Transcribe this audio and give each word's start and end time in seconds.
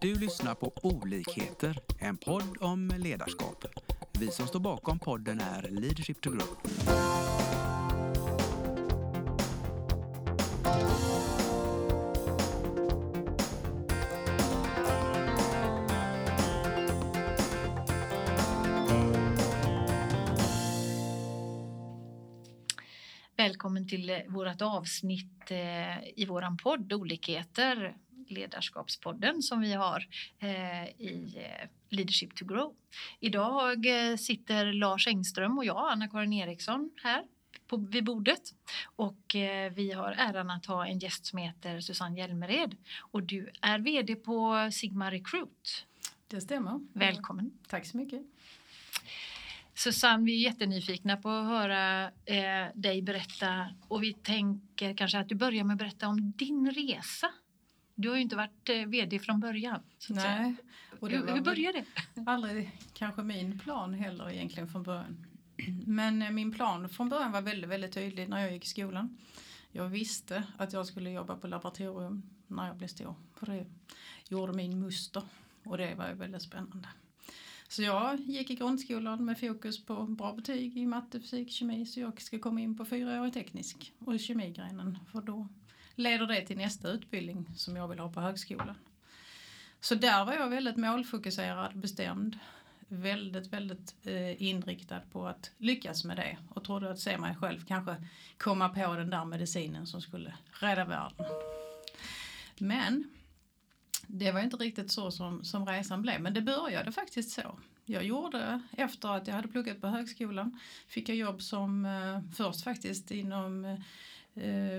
Du 0.00 0.14
lyssnar 0.14 0.54
på 0.54 0.72
Olikheter, 0.82 1.78
en 1.98 2.16
podd 2.16 2.56
om 2.60 2.92
ledarskap. 2.98 3.64
Vi 4.18 4.30
som 4.30 4.46
står 4.46 4.60
bakom 4.60 4.98
podden 4.98 5.40
är 5.40 5.62
Leadership 5.62 6.20
to 6.20 6.30
Grow. 6.30 6.46
Välkommen 23.36 23.88
till 23.88 24.10
eh, 24.10 24.16
vårt 24.28 24.62
avsnitt 24.62 25.50
eh, 25.50 26.08
i 26.16 26.26
våran 26.28 26.56
podd 26.56 26.92
Olikheter, 26.92 27.96
ledarskapspodden 28.30 29.42
som 29.42 29.60
vi 29.60 29.72
har 29.72 30.06
eh, 30.38 30.84
i 30.84 31.34
eh, 31.36 31.68
Leadership 31.90 32.36
to 32.36 32.44
Grow. 32.44 32.74
Idag 33.20 33.86
sitter 34.18 34.72
Lars 34.72 35.06
Engström 35.06 35.58
och 35.58 35.64
jag, 35.64 35.92
Anna-Karin 35.92 36.32
Eriksson, 36.32 36.90
här 37.02 37.24
på, 37.66 37.76
vid 37.76 38.04
bordet. 38.04 38.42
Och 38.96 39.20
vi 39.72 39.92
har 39.92 40.12
äran 40.12 40.50
att 40.50 40.66
ha 40.66 40.86
en 40.86 40.98
gäst 40.98 41.26
som 41.26 41.38
heter 41.38 41.80
Susanne 41.80 42.18
Hjälmered. 42.18 42.76
Och 42.98 43.22
du 43.22 43.50
är 43.62 43.78
VD 43.78 44.14
på 44.14 44.70
Sigma 44.72 45.10
Recruit. 45.10 45.86
Det 46.28 46.40
stämmer. 46.40 46.80
Välkommen. 46.92 47.50
Tack 47.68 47.86
så 47.86 47.96
mycket. 47.96 48.22
Susanne, 49.78 50.24
vi 50.24 50.32
är 50.32 50.50
jättenyfikna 50.50 51.16
på 51.16 51.28
att 51.30 51.46
höra 51.46 52.04
eh, 52.04 52.74
dig 52.74 53.02
berätta 53.02 53.74
och 53.88 54.02
vi 54.02 54.12
tänker 54.12 54.96
kanske 54.96 55.18
att 55.18 55.28
du 55.28 55.34
börjar 55.34 55.64
med 55.64 55.74
att 55.74 55.78
berätta 55.78 56.08
om 56.08 56.32
din 56.36 56.70
resa. 56.70 57.30
Du 58.00 58.08
har 58.08 58.16
ju 58.16 58.22
inte 58.22 58.36
varit 58.36 58.68
eh, 58.68 58.86
VD 58.86 59.18
från 59.18 59.40
början. 59.40 59.80
Nej. 60.08 60.54
Och 61.00 61.10
hur, 61.10 61.26
hur 61.26 61.40
började 61.40 61.84
det? 62.14 62.24
Aldrig 62.26 62.70
kanske 62.94 63.22
min 63.22 63.58
plan 63.58 63.94
heller 63.94 64.30
egentligen 64.30 64.68
från 64.68 64.82
början. 64.82 65.26
Men 65.86 66.22
eh, 66.22 66.30
min 66.30 66.52
plan 66.52 66.88
från 66.88 67.08
början 67.08 67.32
var 67.32 67.42
väldigt, 67.42 67.70
väldigt 67.70 67.92
tydlig 67.92 68.28
när 68.28 68.40
jag 68.40 68.52
gick 68.52 68.64
i 68.64 68.68
skolan. 68.68 69.18
Jag 69.72 69.88
visste 69.88 70.42
att 70.56 70.72
jag 70.72 70.86
skulle 70.86 71.10
jobba 71.10 71.36
på 71.36 71.46
laboratorium 71.46 72.22
när 72.46 72.66
jag 72.66 72.76
blev 72.76 72.88
stor. 72.88 73.14
För 73.34 73.46
det 73.46 73.66
gjorde 74.28 74.52
min 74.52 74.80
muster 74.80 75.22
och 75.64 75.78
det 75.78 75.94
var 75.94 76.12
väldigt 76.12 76.42
spännande. 76.42 76.88
Så 77.68 77.82
jag 77.82 78.20
gick 78.20 78.50
i 78.50 78.54
grundskolan 78.54 79.24
med 79.24 79.40
fokus 79.40 79.84
på 79.84 80.02
bra 80.02 80.32
betyg 80.32 80.76
i 80.76 80.86
matte, 80.86 81.20
fysik, 81.20 81.50
kemi 81.50 81.86
så 81.86 82.00
jag 82.00 82.20
ska 82.22 82.38
komma 82.38 82.60
in 82.60 82.76
på 82.76 82.84
fyraårig 82.84 83.32
teknisk 83.32 83.92
och 83.98 84.20
kemigrenen 84.20 84.98
för 85.12 85.20
då 85.20 85.48
leder 85.98 86.26
det 86.26 86.46
till 86.46 86.56
nästa 86.56 86.88
utbildning 86.88 87.46
som 87.54 87.76
jag 87.76 87.88
vill 87.88 87.98
ha 87.98 88.12
på 88.12 88.20
högskolan. 88.20 88.74
Så 89.80 89.94
där 89.94 90.24
var 90.24 90.32
jag 90.32 90.48
väldigt 90.48 90.76
målfokuserad, 90.76 91.78
bestämd, 91.78 92.38
väldigt, 92.88 93.52
väldigt 93.52 93.94
eh, 94.06 94.42
inriktad 94.42 95.00
på 95.12 95.26
att 95.26 95.50
lyckas 95.58 96.04
med 96.04 96.16
det 96.16 96.38
och 96.50 96.64
trodde 96.64 96.90
att 96.90 96.98
se 96.98 97.18
mig 97.18 97.36
själv 97.36 97.64
kanske 97.64 97.96
komma 98.36 98.68
på 98.68 98.94
den 98.94 99.10
där 99.10 99.24
medicinen 99.24 99.86
som 99.86 100.00
skulle 100.00 100.34
rädda 100.50 100.84
världen. 100.84 101.26
Men 102.58 103.10
det 104.06 104.32
var 104.32 104.40
inte 104.40 104.56
riktigt 104.56 104.92
så 104.92 105.10
som, 105.10 105.44
som 105.44 105.66
resan 105.66 106.02
blev, 106.02 106.20
men 106.20 106.34
det 106.34 106.42
började 106.42 106.92
faktiskt 106.92 107.30
så. 107.30 107.58
Jag 107.84 108.04
gjorde, 108.04 108.62
efter 108.72 109.08
att 109.08 109.26
jag 109.26 109.34
hade 109.34 109.48
pluggat 109.48 109.80
på 109.80 109.86
högskolan, 109.86 110.60
fick 110.88 111.08
jag 111.08 111.16
jobb 111.16 111.42
som 111.42 111.84
eh, 111.84 112.20
först 112.34 112.64
faktiskt 112.64 113.10
inom 113.10 113.64
eh, 113.64 113.78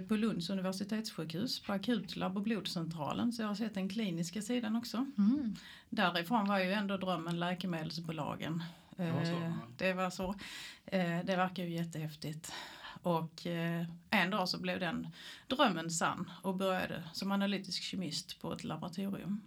på 0.08 0.16
Lunds 0.16 0.50
universitetssjukhus 0.50 1.60
på 1.60 1.74
akutlabb 1.74 2.38
och 2.38 2.44
blodcentralen 2.44 3.34
så 3.34 3.42
jag 3.42 3.48
har 3.48 3.56
sett 3.56 3.74
den 3.74 3.90
kliniska 3.90 4.42
sidan 4.42 4.76
också. 4.76 5.06
Mm. 5.18 5.56
Därifrån 5.90 6.48
var 6.48 6.60
ju 6.60 6.72
ändå 6.74 6.98
drömmen 6.98 7.40
läkemedelsbolagen. 7.40 8.64
Det 8.96 9.12
var 9.12 9.26
så. 9.26 9.32
Eh, 9.32 9.54
det, 9.78 9.94
var 9.94 10.10
så. 10.10 10.36
Eh, 10.86 11.20
det 11.26 11.36
verkar 11.36 11.64
ju 11.64 11.70
jättehäftigt. 11.70 12.54
Och 13.04 13.48
eh, 13.48 13.86
en 14.10 14.30
dag 14.30 14.50
så 14.50 14.60
blev 14.60 14.80
den 14.80 15.08
drömmen 15.48 15.92
sann 15.92 16.32
och 16.42 16.56
började 16.56 17.04
som 17.14 17.32
analytisk 17.32 17.84
kemist 17.84 18.42
på 18.42 18.54
ett 18.54 18.64
laboratorium. 18.64 19.42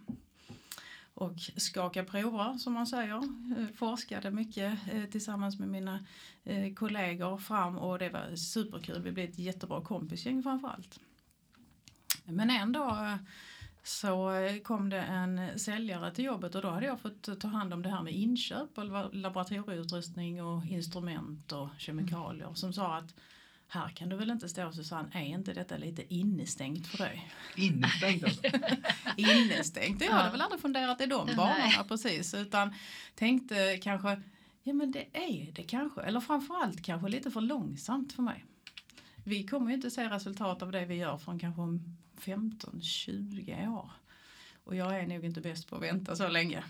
Och 1.13 1.39
skaka 1.39 2.03
prover 2.03 2.57
som 2.57 2.73
man 2.73 2.87
säger, 2.87 3.15
eh, 3.15 3.67
forskade 3.75 4.31
mycket 4.31 4.79
eh, 4.91 5.03
tillsammans 5.03 5.59
med 5.59 5.69
mina 5.69 6.05
eh, 6.43 6.73
kollegor 6.73 7.37
fram 7.37 7.77
och 7.77 7.99
det 7.99 8.09
var 8.09 8.35
superkul. 8.35 9.01
Vi 9.01 9.11
blev 9.11 9.29
ett 9.29 9.39
jättebra 9.39 9.81
kompisgäng 9.81 10.43
framförallt. 10.43 10.99
Men 12.25 12.49
en 12.49 12.71
dag 12.71 13.17
så 13.83 14.31
kom 14.63 14.89
det 14.89 15.01
en 15.01 15.59
säljare 15.59 16.11
till 16.11 16.25
jobbet 16.25 16.55
och 16.55 16.61
då 16.61 16.69
hade 16.69 16.85
jag 16.85 16.99
fått 16.99 17.39
ta 17.39 17.47
hand 17.47 17.73
om 17.73 17.81
det 17.81 17.89
här 17.89 18.03
med 18.03 18.13
inköp 18.13 18.77
av 18.77 19.09
laboratorieutrustning 19.13 20.43
och 20.43 20.65
instrument 20.65 21.51
och 21.51 21.69
kemikalier 21.77 22.53
som 22.53 22.73
sa 22.73 22.97
att 22.97 23.13
här 23.73 23.89
kan 23.89 24.09
du 24.09 24.15
väl 24.15 24.31
inte 24.31 24.49
stå 24.49 24.71
Susanne, 24.71 25.09
är 25.13 25.21
inte 25.21 25.53
detta 25.53 25.77
lite 25.77 26.13
innestängt 26.13 26.87
för 26.87 26.97
dig? 26.97 27.29
Innestängt 27.55 28.23
alltså? 28.23 28.41
innestängt, 29.17 30.01
jag 30.01 30.11
hade 30.11 30.31
väl 30.31 30.41
aldrig 30.41 30.61
funderat 30.61 31.01
i 31.01 31.05
de 31.05 31.25
banorna 31.35 31.83
precis 31.87 32.33
utan 32.33 32.73
tänkte 33.15 33.79
kanske, 33.83 34.21
ja 34.63 34.73
men 34.73 34.91
det 34.91 35.05
är 35.13 35.51
det 35.51 35.63
kanske, 35.63 36.01
eller 36.01 36.19
framförallt 36.19 36.81
kanske 36.81 37.09
lite 37.09 37.31
för 37.31 37.41
långsamt 37.41 38.13
för 38.13 38.21
mig. 38.21 38.45
Vi 39.23 39.47
kommer 39.47 39.67
ju 39.67 39.75
inte 39.75 39.91
se 39.91 40.09
resultat 40.09 40.61
av 40.61 40.71
det 40.71 40.85
vi 40.85 40.95
gör 40.95 41.17
från 41.17 41.39
kanske 41.39 41.61
om 41.61 41.97
15-20 42.19 43.67
år. 43.67 43.91
Och 44.63 44.75
jag 44.75 44.99
är 44.99 45.07
nog 45.07 45.25
inte 45.25 45.41
bäst 45.41 45.69
på 45.69 45.75
att 45.75 45.81
vänta 45.81 46.15
så 46.15 46.27
länge. 46.27 46.63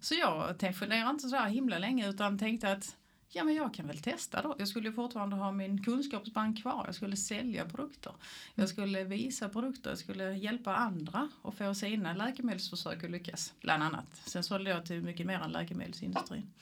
Så 0.00 0.14
jag 0.14 0.60
funderade 0.76 1.10
inte 1.10 1.28
så 1.28 1.36
här 1.36 1.48
himla 1.48 1.78
länge 1.78 2.08
utan 2.08 2.38
tänkte 2.38 2.72
att 2.72 2.96
ja 3.34 3.44
men 3.44 3.54
jag 3.54 3.74
kan 3.74 3.86
väl 3.86 3.98
testa 3.98 4.42
då. 4.42 4.54
Jag 4.58 4.68
skulle 4.68 4.92
fortfarande 4.92 5.36
ha 5.36 5.52
min 5.52 5.84
kunskapsbank 5.84 6.62
kvar. 6.62 6.82
Jag 6.86 6.94
skulle 6.94 7.16
sälja 7.16 7.64
produkter. 7.64 8.12
Jag 8.54 8.68
skulle 8.68 9.04
visa 9.04 9.48
produkter. 9.48 9.90
Jag 9.90 9.98
skulle 9.98 10.36
hjälpa 10.36 10.76
andra 10.76 11.28
att 11.42 11.54
få 11.54 11.74
sina 11.74 12.14
läkemedelsförsök 12.14 13.04
att 13.04 13.10
lyckas. 13.10 13.54
Bland 13.60 13.82
annat. 13.82 14.06
Sen 14.26 14.44
sålde 14.44 14.70
jag 14.70 14.86
till 14.86 15.02
mycket 15.02 15.26
mer 15.26 15.40
än 15.40 15.52
läkemedelsindustrin. 15.52 16.52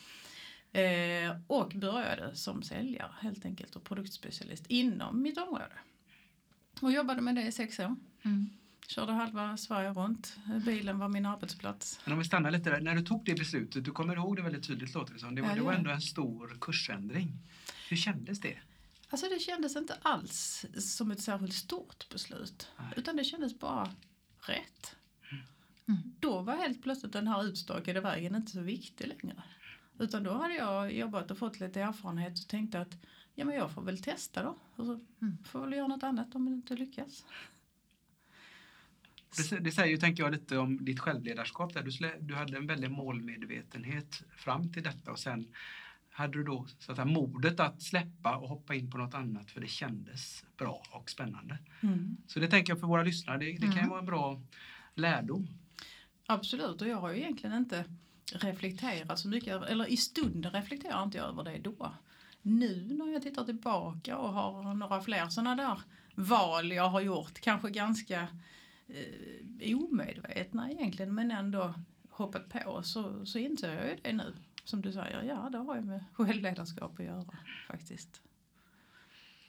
Eh, 0.72 1.37
och 1.47 1.72
började 1.75 2.37
som 2.37 2.62
säljare 2.62 3.12
helt 3.21 3.44
enkelt 3.44 3.77
och 3.77 3.84
produktspecialist 3.84 4.66
inom 4.69 5.22
mitt 5.22 5.38
område. 5.38 5.72
Och 6.81 6.93
jobbade 6.93 7.21
med 7.21 7.34
det 7.34 7.43
i 7.43 7.53
sex 7.53 7.78
år. 7.78 7.97
Mm. 8.22 8.50
Körde 8.88 9.12
halva 9.12 9.56
Sverige 9.56 9.93
runt. 9.93 10.37
Bilen 10.65 10.98
var 10.98 11.09
min 11.09 11.26
arbetsplats. 11.26 12.00
Men 12.04 12.12
om 12.12 12.19
vi 12.19 12.25
stannar 12.25 12.50
lite 12.50 12.70
där. 12.70 12.81
När 12.81 12.94
du 12.94 13.03
tog 13.03 13.25
det 13.25 13.34
beslutet, 13.34 13.84
du 13.84 13.91
kommer 13.91 14.16
ihåg 14.16 14.37
det 14.37 14.43
väldigt 14.43 14.66
tydligt 14.66 14.94
låter 14.94 15.15
det 15.15 15.20
som. 15.20 15.34
Det 15.34 15.43
var, 15.43 15.48
ja, 15.48 15.54
det 15.54 15.60
var 15.60 15.72
ändå 15.72 15.91
en 15.91 16.00
stor 16.00 16.56
kursändring. 16.60 17.38
Hur 17.88 17.97
kändes 17.97 18.41
det? 18.41 18.59
Alltså 19.10 19.28
det 19.28 19.38
kändes 19.38 19.76
inte 19.76 19.94
alls 20.03 20.66
som 20.78 21.10
ett 21.10 21.20
särskilt 21.20 21.54
stort 21.54 22.09
beslut. 22.09 22.70
Nej. 22.78 22.93
Utan 22.97 23.16
det 23.16 23.25
kändes 23.25 23.59
bara 23.59 23.88
rätt. 24.41 24.97
Mm. 25.88 26.03
Då 26.20 26.41
var 26.41 26.56
helt 26.56 26.82
plötsligt 26.82 27.12
den 27.12 27.28
här 27.28 27.44
utstakade 27.44 28.00
vägen 28.00 28.34
inte 28.34 28.53
så 28.53 28.60
viktig 28.60 29.06
längre. 29.09 29.43
Utan 29.99 30.22
då 30.22 30.32
hade 30.32 30.54
jag 30.54 30.93
jobbat 30.93 31.31
och 31.31 31.38
fått 31.38 31.60
lite 31.60 31.81
erfarenhet 31.81 32.38
och 32.38 32.49
tänkte 32.49 32.81
att 32.81 32.97
ja 33.34 33.44
men 33.44 33.54
jag 33.54 33.70
får 33.70 33.82
väl 33.82 34.03
testa 34.03 34.43
då. 34.43 34.59
Och 34.76 34.87
så 34.87 34.93
mm. 34.93 35.38
får 35.44 35.60
väl 35.60 35.72
göra 35.72 35.87
något 35.87 36.03
annat 36.03 36.34
om 36.34 36.44
det 36.44 36.53
inte 36.53 36.75
lyckas. 36.76 37.25
Det, 39.37 39.59
det, 39.59 39.72
säger 39.72 39.91
ju, 39.91 39.97
tänker 39.97 40.22
jag, 40.22 40.32
lite 40.32 40.59
om 40.59 40.84
ditt 40.84 41.00
självledarskap. 41.00 41.75
Där. 41.75 41.82
Du, 41.82 42.19
du 42.20 42.34
hade 42.34 42.56
en 42.56 42.66
väldig 42.66 42.91
målmedvetenhet 42.91 44.22
fram 44.37 44.72
till 44.72 44.82
detta 44.82 45.10
och 45.10 45.19
sen 45.19 45.47
hade 46.10 46.32
du 46.32 46.44
då 46.44 46.66
så 46.78 46.93
att 46.93 46.97
säga, 46.97 47.06
modet 47.06 47.60
att 47.60 47.82
släppa 47.82 48.37
och 48.37 48.48
hoppa 48.48 48.75
in 48.75 48.91
på 48.91 48.98
något 48.98 49.15
annat 49.15 49.50
för 49.50 49.60
det 49.60 49.66
kändes 49.66 50.44
bra 50.56 50.82
och 50.91 51.10
spännande. 51.10 51.59
Mm. 51.81 52.16
Så 52.26 52.41
det 52.41 52.48
tänker 52.48 52.72
jag 52.72 52.81
för 52.81 52.87
våra 52.87 53.03
lyssnare, 53.03 53.38
det, 53.38 53.53
det 53.53 53.66
kan 53.66 53.78
mm. 53.78 53.88
vara 53.88 54.00
en 54.00 54.06
bra 54.06 54.43
lärdom. 54.94 55.49
Absolut, 56.26 56.82
och 56.82 56.88
jag 56.88 56.96
har 56.96 57.12
ju 57.12 57.19
egentligen 57.19 57.56
inte 57.56 57.85
reflekterat 58.32 59.19
så 59.19 59.28
mycket, 59.28 59.62
eller 59.62 59.87
i 59.87 59.96
stunden 59.96 60.52
reflekterar 60.52 61.02
inte 61.02 61.19
jag 61.19 61.28
över 61.28 61.44
det 61.44 61.58
då. 61.58 61.94
Nu 62.43 62.88
när 62.90 63.12
jag 63.12 63.23
tittar 63.23 63.44
tillbaka 63.44 64.19
och 64.19 64.32
har 64.32 64.75
några 64.75 65.00
fler 65.00 65.28
sådana 65.28 65.55
där 65.55 65.81
val 66.14 66.73
jag 66.73 66.88
har 66.88 67.00
gjort, 67.00 67.40
kanske 67.40 67.70
ganska 67.70 68.28
eh, 68.88 69.76
omedvetna 69.76 70.70
egentligen 70.70 71.14
men 71.14 71.31
ändå 71.31 71.75
hoppat 72.11 72.49
på 72.49 72.82
så, 72.82 73.26
så 73.26 73.38
inser 73.38 73.75
jag 73.75 73.88
ju 73.88 73.96
det 74.02 74.12
nu. 74.12 74.34
Som 74.64 74.82
du 74.82 74.93
säger, 74.93 75.23
ja 75.23 75.49
det 75.52 75.58
har 75.58 75.76
ju 75.76 75.81
med 75.81 76.05
självledarskap 76.12 77.00
att 77.00 77.06
göra 77.06 77.25
faktiskt. 77.69 78.23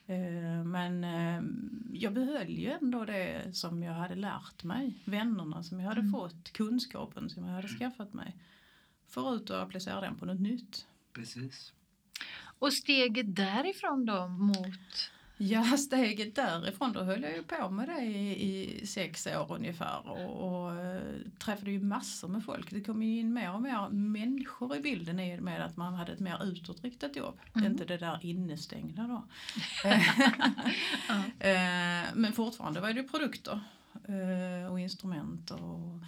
Eh, 0.05 0.63
men 0.63 1.03
eh, 1.03 1.43
jag 1.93 2.13
behöll 2.13 2.49
ju 2.49 2.71
ändå 2.71 3.05
det 3.05 3.55
som 3.55 3.83
jag 3.83 3.93
hade 3.93 4.15
lärt 4.15 4.63
mig, 4.63 4.93
vännerna 5.05 5.63
som 5.63 5.79
jag 5.79 5.87
hade 5.87 5.99
mm. 5.99 6.11
fått, 6.11 6.53
kunskapen 6.53 7.29
som 7.29 7.45
jag 7.45 7.53
hade 7.53 7.67
skaffat 7.67 8.13
mig. 8.13 8.35
Förut 9.07 9.49
att 9.49 9.63
applicera 9.63 10.01
den 10.01 10.15
på 10.15 10.25
något 10.25 10.39
nytt. 10.39 10.87
Precis. 11.13 11.73
Och 12.59 12.73
steget 12.73 13.35
därifrån 13.35 14.05
då 14.05 14.27
mot 14.27 15.11
Ja, 15.37 15.63
steget 15.77 16.35
därifrån, 16.35 16.93
då 16.93 17.03
höll 17.03 17.23
jag 17.23 17.31
ju 17.35 17.43
på 17.43 17.69
med 17.69 17.87
det 17.87 18.01
i, 18.01 18.81
i 18.81 18.87
sex 18.87 19.27
år 19.27 19.55
ungefär 19.55 20.09
och, 20.09 20.63
och 20.63 20.75
eh, 20.81 21.01
träffade 21.39 21.71
ju 21.71 21.79
massor 21.79 22.27
med 22.27 22.43
folk. 22.45 22.69
Det 22.69 22.81
kom 22.81 23.03
ju 23.03 23.19
in 23.19 23.33
mer 23.33 23.53
och 23.53 23.61
mer 23.61 23.89
människor 23.89 24.75
i 24.75 24.79
bilden 24.79 25.19
i 25.19 25.37
och 25.39 25.43
med 25.43 25.65
att 25.65 25.77
man 25.77 25.93
hade 25.93 26.11
ett 26.13 26.19
mer 26.19 26.43
utåtriktat 26.43 27.15
jobb. 27.15 27.39
Mm. 27.55 27.71
Inte 27.71 27.85
det 27.85 27.97
där 27.97 28.19
innestängda 28.25 29.03
då. 29.07 29.23
Ja. 31.09 31.23
Eh, 31.39 32.07
Men 32.13 32.33
fortfarande 32.33 32.81
var 32.81 32.93
det 32.93 33.01
ju 33.01 33.07
produkter 33.07 33.59
eh, 34.07 34.71
och 34.71 34.79
instrument 34.79 35.51
och 35.51 35.99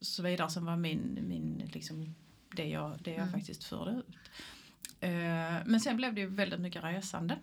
så 0.00 0.22
vidare 0.22 0.50
som 0.50 0.64
var 0.64 0.76
min, 0.76 1.18
min 1.28 1.70
liksom, 1.74 2.14
det 2.56 2.68
jag, 2.68 2.98
det 3.02 3.10
jag 3.10 3.20
Mm. 3.20 3.32
faktiskt 3.32 3.64
förde 3.64 3.90
ut. 3.90 4.16
Men 5.66 5.80
sen 5.80 5.96
blev 5.96 6.14
det 6.14 6.20
ju 6.20 6.26
väldigt 6.26 6.60
mycket 6.60 6.84
resande. 6.84 7.38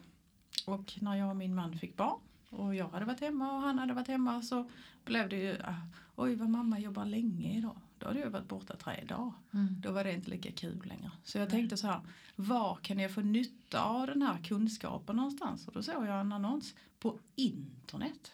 Och 0.68 0.98
när 1.02 1.16
jag 1.16 1.30
och 1.30 1.36
min 1.36 1.56
man 1.56 1.78
fick 1.78 1.98
barn 1.98 2.20
och 2.50 2.76
jag 2.76 2.88
hade 2.90 3.06
varit 3.06 3.20
hemma 3.20 3.52
och 3.56 3.62
han 3.62 3.80
hade 3.80 3.94
varit 3.94 4.08
hemma 4.08 4.42
så 4.42 4.70
blev 5.06 5.30
det 5.30 5.36
ju, 5.38 5.58
ah, 5.64 5.74
oj 6.16 6.36
vad 6.36 6.50
mamma 6.50 6.80
jobbar 6.80 7.06
länge 7.06 7.58
idag. 7.58 7.78
Då 7.98 8.08
hade 8.08 8.20
jag 8.20 8.30
varit 8.30 8.48
borta 8.48 8.76
tre 8.76 9.04
dagar. 9.08 9.34
Mm. 9.54 9.82
Då 9.82 9.92
var 9.92 10.04
det 10.04 10.12
inte 10.14 10.30
lika 10.30 10.52
kul 10.52 10.82
längre. 10.86 11.12
Så 11.24 11.38
jag 11.38 11.50
tänkte 11.50 11.78
så 11.78 11.88
här, 11.88 12.02
var 12.36 12.76
kan 12.76 13.00
jag 13.00 13.12
få 13.12 13.22
nytta 13.22 13.84
av 13.84 14.08
den 14.08 14.22
här 14.22 14.38
kunskapen 14.44 15.16
någonstans? 15.16 15.68
Och 15.68 15.74
då 15.74 15.84
såg 15.84 16.06
jag 16.06 16.20
en 16.22 16.32
annons 16.32 16.76
på 17.00 17.20
internet. 17.36 18.32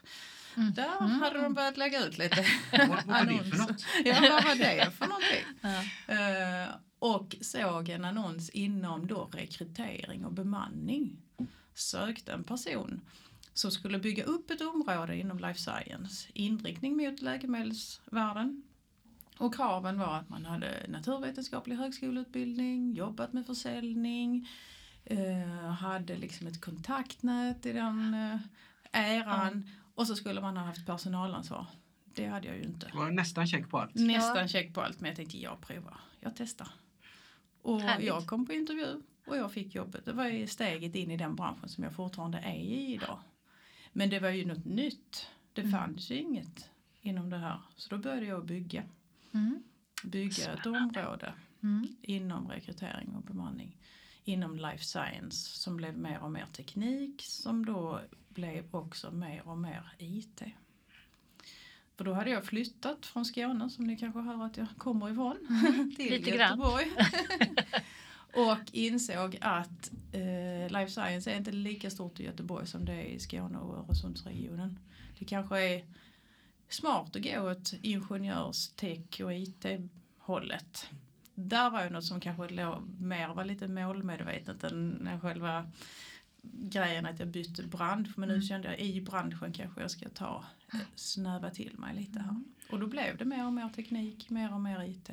Mm. 0.57 0.73
Där 0.73 0.97
Mm. 0.99 1.11
hade 1.21 1.41
de 1.41 1.53
börjat 1.53 1.77
lägga 1.77 2.05
ut 2.05 2.17
lite. 2.17 2.45
Vad, 2.71 2.87
vad 2.89 3.05
var 3.05 3.25
det 3.25 3.43
för 3.43 3.55
Annons. 3.55 3.69
något? 3.69 3.85
ja, 4.05 4.15
vad 4.21 4.43
var 4.43 4.55
det 4.55 4.91
för 4.91 5.07
någonting? 5.07 5.45
Ja. 5.61 6.63
Eh, 6.63 6.69
och 6.99 7.35
såg 7.41 7.89
en 7.89 8.05
annons 8.05 8.49
inom 8.49 9.07
då 9.07 9.29
rekrytering 9.33 10.25
och 10.25 10.33
bemanning. 10.33 11.17
Sökte 11.73 12.33
en 12.33 12.43
person 12.43 13.01
som 13.53 13.71
skulle 13.71 13.99
bygga 13.99 14.23
upp 14.23 14.51
ett 14.51 14.61
område 14.61 15.17
inom 15.17 15.39
life 15.39 15.59
science. 15.59 16.29
Inriktning 16.33 16.97
mot 16.97 17.21
läkemedelsvärlden. 17.21 18.63
Och 19.37 19.55
kraven 19.55 19.99
var 19.99 20.15
att 20.17 20.29
man 20.29 20.45
hade 20.45 20.85
naturvetenskaplig 20.87 21.75
högskoleutbildning, 21.75 22.93
jobbat 22.93 23.33
med 23.33 23.45
försäljning, 23.45 24.49
eh, 25.05 25.69
hade 25.69 26.17
liksom 26.17 26.47
ett 26.47 26.61
kontaktnät 26.61 27.65
i 27.65 27.73
den 27.73 28.13
eh, 28.13 28.39
äran 28.91 29.69
och 29.95 30.07
så 30.07 30.15
skulle 30.15 30.41
man 30.41 30.57
ha 30.57 30.65
haft 30.65 30.85
personalansvar. 30.85 31.65
Det 32.05 32.25
hade 32.25 32.47
jag 32.47 32.57
ju 32.57 32.63
inte. 32.63 32.87
Det 32.87 32.97
var 32.97 33.11
nästan 33.11 33.47
check 33.47 33.69
på 33.69 33.79
allt. 33.79 33.95
Nästan 33.95 34.47
check 34.47 34.73
på 34.73 34.81
allt 34.81 34.99
men 34.99 35.07
jag 35.07 35.15
tänkte 35.15 35.37
jag 35.37 35.61
provar, 35.61 35.99
jag 36.19 36.35
testar. 36.35 36.67
Och 37.61 37.81
Härligt. 37.81 38.07
jag 38.07 38.27
kom 38.27 38.45
på 38.45 38.53
intervju 38.53 39.01
och 39.25 39.37
jag 39.37 39.51
fick 39.51 39.75
jobbet. 39.75 40.05
Det 40.05 40.13
var 40.13 40.27
ju 40.27 40.47
steget 40.47 40.95
in 40.95 41.11
i 41.11 41.17
den 41.17 41.35
branschen 41.35 41.69
som 41.69 41.83
jag 41.83 41.93
fortfarande 41.95 42.37
är 42.37 42.55
i 42.55 42.93
idag. 42.93 43.19
Men 43.93 44.09
det 44.09 44.19
var 44.19 44.29
ju 44.29 44.45
något 44.45 44.65
nytt. 44.65 45.27
Det 45.53 45.61
Mm. 45.61 45.71
fanns 45.71 46.09
ju 46.11 46.15
inget 46.15 46.69
inom 47.01 47.29
det 47.29 47.37
här. 47.37 47.59
Så 47.75 47.89
då 47.89 47.97
började 47.97 48.25
jag 48.25 48.45
bygga. 48.45 48.83
Mm. 49.31 49.63
Bygga 50.03 50.53
ett 50.53 50.65
område 50.65 51.33
Mm. 51.63 51.87
inom 52.01 52.47
rekrytering 52.47 53.15
och 53.15 53.21
bemanning. 53.23 53.77
Inom 54.23 54.55
life 54.57 54.83
science 54.83 55.59
som 55.59 55.77
blev 55.77 55.97
mer 55.97 56.19
och 56.19 56.31
mer 56.31 56.45
teknik 56.45 57.21
som 57.25 57.65
då 57.65 58.01
blev 58.29 58.75
också 58.75 59.11
mer 59.11 59.47
och 59.47 59.57
mer 59.57 59.91
IT. 59.97 60.41
För 61.97 62.03
då 62.03 62.13
hade 62.13 62.29
jag 62.29 62.45
flyttat 62.45 63.05
från 63.05 63.25
Skåne 63.25 63.69
som 63.69 63.85
ni 63.87 63.97
kanske 63.97 64.19
hör 64.19 64.45
att 64.45 64.57
jag 64.57 64.67
kommer 64.77 65.11
ifrån 65.11 65.37
till 65.95 66.11
Lite. 66.11 66.29
Göteborg. 66.29 66.85
och 68.35 68.57
insåg 68.71 69.37
att 69.41 69.91
eh, 70.11 70.71
life 70.79 70.91
science 70.91 71.31
är 71.31 71.37
inte 71.37 71.51
lika 71.51 71.89
stort 71.89 72.19
i 72.19 72.23
Göteborg 72.23 72.67
som 72.67 72.85
det 72.85 72.93
är 72.93 73.03
i 73.05 73.19
Skåne 73.19 73.57
och 73.57 73.77
Öresundsregionen. 73.77 74.79
Det 75.19 75.25
kanske 75.25 75.59
är 75.75 75.83
smart 76.69 77.15
att 77.15 77.23
gå 77.23 77.51
åt 77.51 77.73
ingenjörs, 77.81 78.67
tech 78.67 79.21
och 79.23 79.33
IT-hållet. 79.33 80.89
Där 81.35 81.69
var 81.69 81.83
ju 81.83 81.89
något 81.89 82.05
som 82.05 82.19
kanske 82.19 82.49
låg, 82.49 82.89
mer 82.99 83.27
var 83.27 83.45
lite 83.45 83.67
målmedvetet 83.67 84.63
än 84.63 85.19
själva 85.21 85.71
grejen 86.51 87.05
att 87.05 87.19
jag 87.19 87.27
bytte 87.27 87.63
bransch. 87.63 88.17
Men 88.17 88.29
nu 88.29 88.35
Mm. 88.35 88.47
kände 88.47 88.67
jag 88.67 88.79
i 88.79 89.01
branschen 89.01 89.53
kanske 89.53 89.81
jag 89.81 89.91
ska 89.91 90.09
ta, 90.09 90.45
eh, 90.73 90.79
snöva 90.95 91.49
till 91.49 91.79
mig 91.79 91.95
lite 91.95 92.19
här. 92.19 92.41
Och 92.71 92.79
då 92.79 92.87
blev 92.87 93.17
det 93.17 93.25
mer 93.25 93.45
och 93.45 93.53
mer 93.53 93.69
teknik, 93.69 94.29
mer 94.29 94.53
och 94.53 94.61
mer 94.61 94.83
IT. 94.83 95.09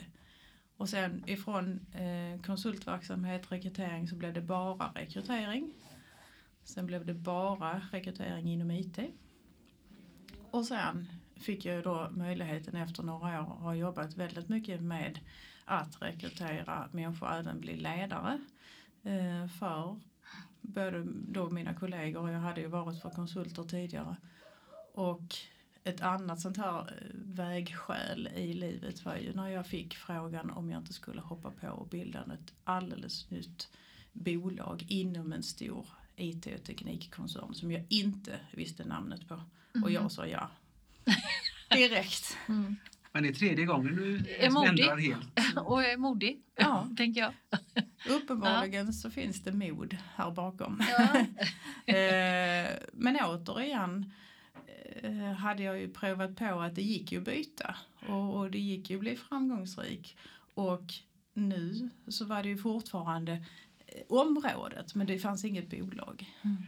Och 0.81 0.89
sen 0.89 1.25
ifrån 1.27 1.81
eh, 1.93 2.43
konsultverksamhet, 2.43 3.53
rekrytering 3.53 4.09
så 4.09 4.17
blev 4.17 4.33
det 4.33 4.41
bara 4.41 4.93
rekrytering. 4.95 5.73
Sen 6.65 6.87
blev 6.87 7.07
det 7.07 7.15
bara 7.15 7.83
rekrytering 7.93 8.53
inom 8.53 8.71
IT. 8.71 8.99
Och 10.51 10.65
sen 10.65 11.09
fick 11.37 11.65
jag 11.65 11.85
då 11.85 12.09
möjligheten 12.11 12.77
efter 12.77 13.03
några 13.03 13.41
år 13.41 13.45
ha 13.45 13.75
jobbat 13.75 14.17
väldigt 14.17 14.49
mycket 14.49 14.83
med 14.83 15.19
att 15.65 16.03
rekrytera 16.03 16.89
människor 16.93 17.27
och 17.29 17.35
även 17.35 17.61
bli 17.61 17.77
ledare 17.77 18.41
eh, 19.03 19.49
för 19.49 20.01
både 20.61 21.05
då 21.05 21.51
mina 21.51 21.75
kollegor 21.75 22.23
och 22.23 22.31
jag 22.31 22.41
hade 22.41 22.61
ju 22.61 22.67
varit 22.67 23.03
för 23.03 23.11
konsulter 23.11 23.63
tidigare. 23.63 24.17
Och 24.95 25.35
ett 25.85 26.01
annat 26.01 26.41
sånt 26.41 26.57
här 26.57 26.79
eh, 26.81 27.07
vägskäl 27.13 28.29
i 28.37 28.55
livet 28.55 29.05
var 29.05 29.17
ju 29.17 29.33
när 29.33 29.49
jag 29.49 29.67
fick 29.67 29.97
frågan 29.97 30.51
om 30.51 30.71
jag 30.71 30.81
inte 30.81 30.93
skulle 30.93 31.21
hoppa 31.21 31.51
på 31.51 31.69
och 31.69 31.89
bilda 31.89 32.19
ett 32.21 32.55
alldeles 32.65 33.31
nytt 33.31 33.69
bolag 34.13 34.87
inom 34.89 35.33
en 35.33 35.43
stor 35.43 35.87
IT 36.17 36.47
och 36.47 36.65
teknikkoncern 36.65 37.55
som 37.55 37.73
jag 37.73 37.85
inte 37.89 38.41
visste 38.53 38.85
namnet 38.85 39.29
på. 39.29 39.41
Och 39.83 39.91
jag 39.91 40.13
sa 40.13 40.27
ja. 40.27 40.51
Direkt. 41.77 42.37
Mm. 42.49 42.77
Men 43.13 43.23
det 43.23 43.29
är 43.29 43.33
tredje 43.33 43.65
gången 43.65 43.97
du 43.97 44.25
ändrar 44.41 44.97
helt. 44.97 45.57
Och 45.57 45.85
är 45.85 45.97
modig, 45.97 46.43
Ja. 46.57 46.89
tänker 46.97 47.21
jag. 47.21 47.33
Uppenbarligen 48.09 48.93
så 48.93 49.11
finns 49.11 49.43
det 49.43 49.53
mod 49.53 49.97
här 50.15 50.31
bakom. 50.31 50.83
Ja. 50.91 51.27
Eh, 51.95 52.71
men 52.93 53.17
återigen 53.25 54.13
hade 55.39 55.63
jag 55.63 55.81
ju 55.81 55.89
provat 55.89 56.37
på 56.37 56.61
att 56.61 56.75
det 56.75 56.83
gick 56.83 57.13
ju 57.13 57.19
att 57.19 57.25
byta 57.25 57.77
och, 58.09 58.37
och 58.37 58.51
det 58.51 58.59
gick 58.59 58.91
ju 58.91 58.97
att 58.97 59.01
bli 59.01 59.17
framgångsrik. 59.17 60.17
Och 60.55 60.93
nu 61.35 61.91
så 62.09 62.25
var 62.25 62.43
det 62.43 62.49
ju 62.49 62.59
fortfarande 62.59 63.33
eh, 63.87 64.03
området 64.09 64.95
men 64.95 65.07
det 65.07 65.19
fanns 65.19 65.45
inget 65.45 65.71
bolag. 65.71 66.35
Mm. 66.43 66.63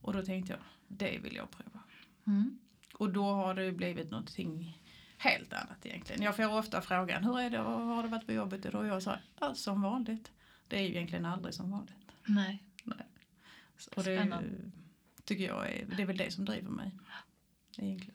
Och 0.00 0.12
då 0.12 0.22
tänkte 0.22 0.52
jag, 0.52 0.60
det 0.88 1.18
vill 1.18 1.36
jag 1.36 1.50
prova. 1.50 1.80
Mm. 2.26 2.58
Och 2.94 3.12
då 3.12 3.24
har 3.24 3.54
det 3.54 3.64
ju 3.64 3.72
blivit 3.72 4.10
någonting 4.10 4.82
helt 5.18 5.52
annat 5.52 5.86
egentligen. 5.86 6.22
Jag 6.22 6.36
får 6.36 6.58
ofta 6.58 6.82
frågan, 6.82 7.24
hur 7.24 7.40
är 7.40 7.50
det 7.50 7.60
och 7.60 7.80
har 7.80 8.02
det 8.02 8.08
varit 8.08 8.26
på 8.26 8.32
jobbet 8.32 8.66
idag? 8.66 8.80
Och 8.80 8.86
jag 8.86 9.02
sa, 9.02 9.16
ja, 9.40 9.54
som 9.54 9.82
vanligt. 9.82 10.32
Det 10.68 10.78
är 10.78 10.82
ju 10.82 10.88
egentligen 10.88 11.24
aldrig 11.24 11.54
som 11.54 11.70
vanligt. 11.70 12.12
Nej. 12.26 12.64
Och 13.96 14.04
det 14.04 14.16
Spännande. 14.16 14.48
tycker 15.24 15.44
jag 15.44 15.70
är, 15.70 15.86
det 15.96 16.02
är 16.02 16.06
väl 16.06 16.16
det 16.16 16.30
som 16.30 16.44
driver 16.44 16.70
mig. 16.70 16.92
Egentligen. 17.80 18.14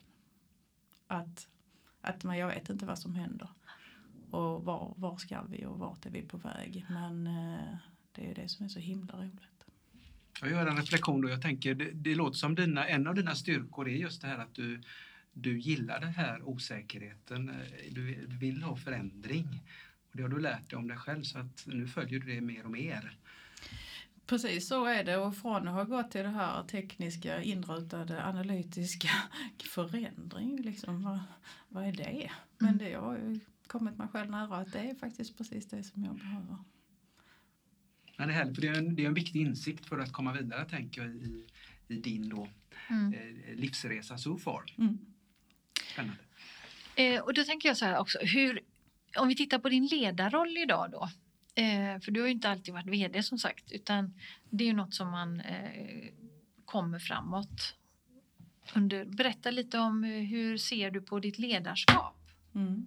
Att, 1.07 1.48
att 2.01 2.24
man, 2.24 2.38
jag 2.38 2.48
vet 2.48 2.69
inte 2.69 2.86
vad 2.86 3.00
som 3.00 3.15
händer. 3.15 3.50
Och 4.31 4.63
var, 4.65 4.93
var 4.98 5.17
ska 5.17 5.41
vi 5.41 5.65
och 5.65 5.79
vart 5.79 6.05
är 6.05 6.10
vi 6.10 6.22
på 6.22 6.38
väg. 6.38 6.86
Men 6.89 7.27
eh, 7.27 7.77
det 8.12 8.31
är 8.31 8.36
det 8.36 8.50
som 8.50 8.65
är 8.65 8.69
så 8.69 8.79
himla 8.79 9.13
roligt. 9.13 9.65
Jag 10.41 10.51
gör 10.51 10.67
en 10.67 10.77
reflektion 10.77 11.22
då. 11.22 11.29
Jag 11.29 11.41
tänker, 11.41 11.75
det, 11.75 11.91
det 11.91 12.15
låter 12.15 12.38
som 12.38 12.55
dina, 12.55 12.88
en 12.88 13.07
av 13.07 13.15
dina 13.15 13.36
styrkor 13.36 13.88
är 13.88 13.95
just 13.95 14.22
det 14.22 14.27
här 14.27 14.38
att 14.38 14.55
du, 14.55 14.81
du 15.34 15.60
gillar 15.60 16.00
den 16.00 16.13
här 16.13 16.41
osäkerheten. 16.43 17.50
Eh, 17.50 17.55
du, 17.91 18.25
du 18.27 18.38
vill 18.38 18.63
ha 18.63 18.75
förändring. 18.75 19.63
Och 20.12 20.17
det 20.17 20.24
har 20.24 20.29
du 20.29 20.39
lärt 20.39 20.69
dig 20.69 20.77
om 20.77 20.88
dig 20.88 20.98
själv 20.98 21.24
så 21.24 21.39
att 21.39 21.63
nu 21.65 21.88
följer 21.88 22.19
du 22.19 22.36
det 22.36 22.41
mer 22.41 22.65
och 22.65 22.72
mer. 22.72 23.17
Precis 24.25 24.67
så 24.67 24.86
är 24.86 25.03
det 25.03 25.17
och 25.17 25.36
från 25.38 25.67
att 25.67 25.74
ha 25.74 25.84
gått 25.84 26.12
till 26.12 26.24
det 26.24 26.29
här 26.29 26.63
tekniska, 26.63 27.41
inrutade, 27.41 28.24
analytiska 28.25 29.10
förändring. 29.74 30.62
Liksom, 30.62 31.03
vad, 31.03 31.20
vad 31.70 31.88
är 31.88 31.91
det? 31.91 32.32
Men 32.58 32.70
Mm. 32.70 32.77
det 32.86 32.94
har 32.94 33.17
ju 33.17 33.39
kommit 33.67 33.98
mig 33.98 34.08
själv 34.08 34.29
nära 34.32 34.58
att 34.58 34.72
det 34.72 34.79
är 34.79 34.96
faktiskt 34.96 35.38
precis 35.38 35.67
det 35.70 35.84
som 35.84 36.03
jag 36.03 36.15
behöver. 36.15 36.58
Men 38.17 38.27
det, 38.27 38.34
är 38.34 38.38
härligt, 38.38 38.55
för 38.55 38.62
det, 38.62 38.67
är 38.67 38.77
en, 38.77 38.96
det 38.96 39.03
är 39.03 39.08
en 39.08 39.13
viktig 39.13 39.41
insikt 39.41 39.86
för 39.86 40.00
att 40.00 40.12
komma 40.13 40.34
vidare 40.34 40.70
tänker 40.70 41.01
jag 41.01 41.15
i, 41.15 41.46
i 41.88 41.96
din 41.96 42.29
då, 42.29 42.48
Mm. 42.89 43.13
eh, 43.13 43.55
livsresa 43.55 44.17
so 44.17 44.38
far. 44.38 44.63
Mm. 44.77 44.98
Spännande. 45.94 46.17
Eh, 46.96 47.22
och 47.22 47.34
då 47.34 47.44
tänker 47.44 47.70
jag 47.70 47.77
så 47.77 47.86
här 47.86 47.98
också, 48.00 48.20
hur, 48.22 48.60
om 49.17 49.27
vi 49.27 49.36
tittar 49.36 49.60
på 49.60 49.70
din 49.70 49.86
ledarroll 49.88 50.58
idag 50.58 50.91
då. 50.91 51.10
Eh, 51.56 52.00
för 52.00 52.12
du 52.12 52.20
har 52.20 52.28
ju 52.28 52.34
inte 52.34 52.50
alltid 52.50 52.74
varit 52.74 52.88
vd 52.88 53.24
som 53.24 53.40
sagt, 53.40 53.72
utan 53.72 54.14
det 54.50 54.64
är 54.64 54.68
ju 54.68 54.74
något 54.74 54.94
som 54.94 55.12
man 55.12 55.40
eh, 55.40 56.10
kommer 56.66 57.00
framåt. 57.00 57.76
Under, 58.76 59.06
berätta 59.06 59.52
lite 59.52 59.80
om 59.80 60.04
eh, 60.04 60.10
hur 60.10 60.58
ser 60.58 60.92
du 60.92 61.02
på 61.02 61.20
ditt 61.20 61.40
ledarskap? 61.40 62.16
Mm. 62.56 62.86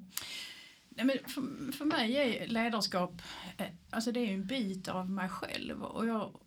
Nej, 0.88 1.06
men 1.06 1.18
för, 1.26 1.72
för 1.72 1.84
mig 1.84 2.16
är 2.16 2.46
ledarskap, 2.46 3.22
eh, 3.56 3.66
alltså 3.90 4.12
det 4.12 4.20
är 4.20 4.34
en 4.34 4.46
bit 4.46 4.88
av 4.88 5.10
mig 5.10 5.28
själv 5.28 5.82
och 5.82 6.06
jag 6.06 6.40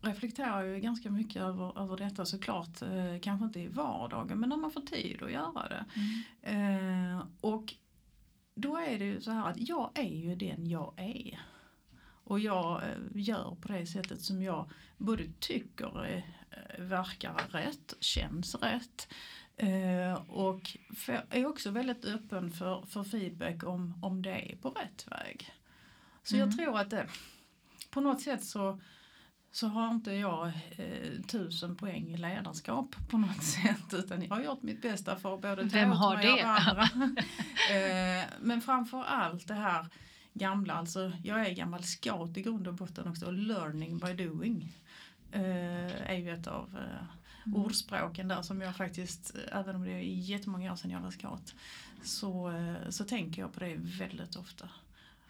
reflekterar 0.00 0.62
ju 0.62 0.80
ganska 0.80 1.10
mycket 1.10 1.42
över, 1.42 1.82
över 1.82 1.96
detta 1.96 2.26
såklart. 2.26 2.82
Eh, 2.82 3.20
kanske 3.22 3.44
inte 3.46 3.60
i 3.60 3.68
vardagen 3.68 4.40
men 4.40 4.48
när 4.48 4.56
man 4.56 4.70
får 4.70 4.80
tid 4.80 5.22
att 5.22 5.32
göra 5.32 5.68
det. 5.68 5.84
Mm. 6.42 7.16
Eh, 7.16 7.26
och 7.40 7.74
då 8.54 8.76
är 8.76 8.98
det 8.98 9.04
ju 9.04 9.20
så 9.20 9.30
här 9.30 9.50
att 9.50 9.68
jag 9.68 9.90
är 9.94 10.14
ju 10.14 10.34
den 10.34 10.66
jag 10.66 10.94
är. 10.96 11.40
Och 12.26 12.40
jag 12.40 12.82
eh, 12.82 12.88
gör 13.14 13.56
på 13.60 13.68
det 13.68 13.86
sättet 13.86 14.20
som 14.20 14.42
jag 14.42 14.70
både 14.98 15.24
tycker 15.40 16.04
eh, 16.14 16.22
verkar 16.84 17.34
rätt, 17.50 17.94
känns 18.00 18.54
rätt. 18.54 19.08
Eh, 19.56 20.30
och 20.30 20.76
är 21.30 21.46
också 21.46 21.70
väldigt 21.70 22.04
öppen 22.04 22.50
för, 22.50 22.82
för 22.86 23.04
feedback 23.04 23.64
om, 23.64 24.04
om 24.04 24.22
det 24.22 24.52
är 24.52 24.56
på 24.56 24.70
rätt 24.70 25.06
väg. 25.10 25.50
Så 26.22 26.36
Mm. 26.36 26.48
jag 26.48 26.58
tror 26.58 26.78
att 26.78 26.90
det, 26.90 27.06
på 27.90 28.00
något 28.00 28.22
sätt 28.22 28.44
så, 28.44 28.80
så 29.54 29.68
har 29.68 29.90
inte 29.90 30.12
jag 30.12 30.46
eh, 30.76 31.20
tusen 31.26 31.76
poäng 31.76 32.14
i 32.14 32.16
ledarskap 32.16 32.96
på 33.10 33.18
något 33.18 33.44
sätt 33.62 33.94
utan 33.94 34.22
jag 34.22 34.28
har 34.30 34.42
gjort 34.42 34.62
mitt 34.62 34.82
bästa 34.82 35.16
för 35.16 35.34
att 35.34 35.42
både 35.42 35.62
ta 35.62 35.68
Vem 35.78 35.92
åt 35.92 35.98
har 35.98 36.16
mig 36.16 36.26
det? 36.26 36.42
andra. 36.42 36.82
eh, 37.70 38.24
men 38.40 38.60
framför 38.60 39.04
allt 39.04 39.48
det 39.48 39.54
här 39.54 39.86
gamla, 40.32 40.74
alltså 40.74 41.12
jag 41.24 41.46
är 41.46 41.54
gammal 41.54 41.82
scout 41.82 42.36
i 42.36 42.42
grund 42.42 42.68
och 42.68 42.74
botten 42.74 43.08
också 43.08 43.26
och 43.26 43.32
learning 43.32 43.98
by 43.98 44.12
doing 44.12 44.72
eh, 45.32 46.10
är 46.10 46.14
ju 46.16 46.30
ett 46.30 46.46
av 46.46 46.76
eh, 46.78 47.06
Mm. 47.46 47.60
ordspråken 47.64 48.28
där 48.28 48.42
som 48.42 48.60
jag 48.60 48.76
faktiskt, 48.76 49.36
eh, 49.36 49.58
även 49.58 49.76
om 49.76 49.82
det 49.84 49.90
är 49.92 49.98
jättemånga 50.02 50.72
år 50.72 50.76
sedan 50.76 50.90
jag 50.90 51.00
var 51.00 51.10
scout, 51.10 51.54
så, 52.02 52.50
eh, 52.50 52.90
så 52.90 53.04
tänker 53.04 53.42
jag 53.42 53.52
på 53.52 53.60
det 53.60 53.74
väldigt 53.76 54.36
ofta. 54.36 54.68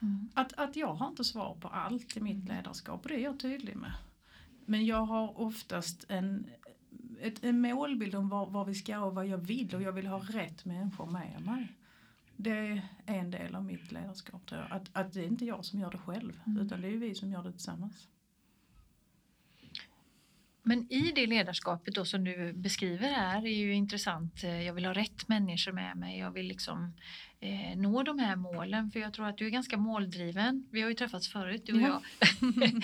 Mm. 0.01 0.29
Att, 0.33 0.53
att 0.53 0.75
jag 0.75 0.93
har 0.93 1.07
inte 1.07 1.23
svar 1.23 1.57
på 1.61 1.67
allt 1.67 2.17
i 2.17 2.21
mitt 2.21 2.47
ledarskap 2.47 3.03
och 3.03 3.09
det 3.09 3.15
är 3.15 3.23
jag 3.23 3.39
tydlig 3.39 3.75
med. 3.75 3.91
Men 4.65 4.85
jag 4.85 5.05
har 5.05 5.39
oftast 5.39 6.05
en, 6.09 6.47
ett, 7.21 7.43
en 7.43 7.61
målbild 7.61 8.15
om 8.15 8.29
var, 8.29 8.45
var 8.49 8.65
vi 8.65 8.73
ska 8.75 8.99
och 8.99 9.15
vad 9.15 9.27
jag 9.27 9.37
vill 9.37 9.75
och 9.75 9.81
jag 9.81 9.91
vill 9.91 10.07
ha 10.07 10.19
rätt 10.19 10.65
människor 10.65 11.05
med 11.05 11.41
mig. 11.45 11.67
Det 12.37 12.51
är 12.57 12.81
en 13.05 13.31
del 13.31 13.55
av 13.55 13.63
mitt 13.65 13.91
ledarskap. 13.91 14.45
Tror 14.45 14.61
jag. 14.61 14.71
Att, 14.71 14.89
att 14.93 15.13
det 15.13 15.19
är 15.21 15.27
inte 15.27 15.45
jag 15.45 15.65
som 15.65 15.79
gör 15.79 15.91
det 15.91 15.97
själv 15.97 16.39
Mm. 16.47 16.65
utan 16.65 16.81
det 16.81 16.87
är 16.87 16.97
vi 16.97 17.15
som 17.15 17.31
gör 17.31 17.43
det 17.43 17.51
tillsammans. 17.51 18.07
Men 20.67 20.91
i 20.93 21.11
det 21.15 21.27
ledarskapet 21.27 21.95
då 21.95 22.05
som 22.05 22.23
du 22.23 22.53
beskriver 22.53 23.09
här 23.09 23.45
är 23.45 23.55
ju 23.55 23.73
intressant. 23.73 24.43
Jag 24.43 24.73
vill 24.73 24.85
ha 24.85 24.93
rätt 24.93 25.27
människor 25.27 25.71
med 25.71 25.97
mig. 25.97 26.19
Jag 26.19 26.31
vill 26.31 26.45
liksom 26.47 26.93
eh, 27.39 27.77
nå 27.77 28.03
de 28.03 28.19
här 28.19 28.35
målen 28.35 28.91
för 28.91 28.99
jag 28.99 29.13
tror 29.13 29.27
att 29.27 29.37
du 29.37 29.45
är 29.45 29.49
ganska 29.49 29.77
måldriven. 29.77 30.67
Vi 30.71 30.81
har 30.81 30.89
ju 30.89 30.95
träffats 30.95 31.27
förut 31.27 31.61
du 31.65 31.73
och 31.73 31.81
Ja. 31.81 32.01
jag 32.19 32.83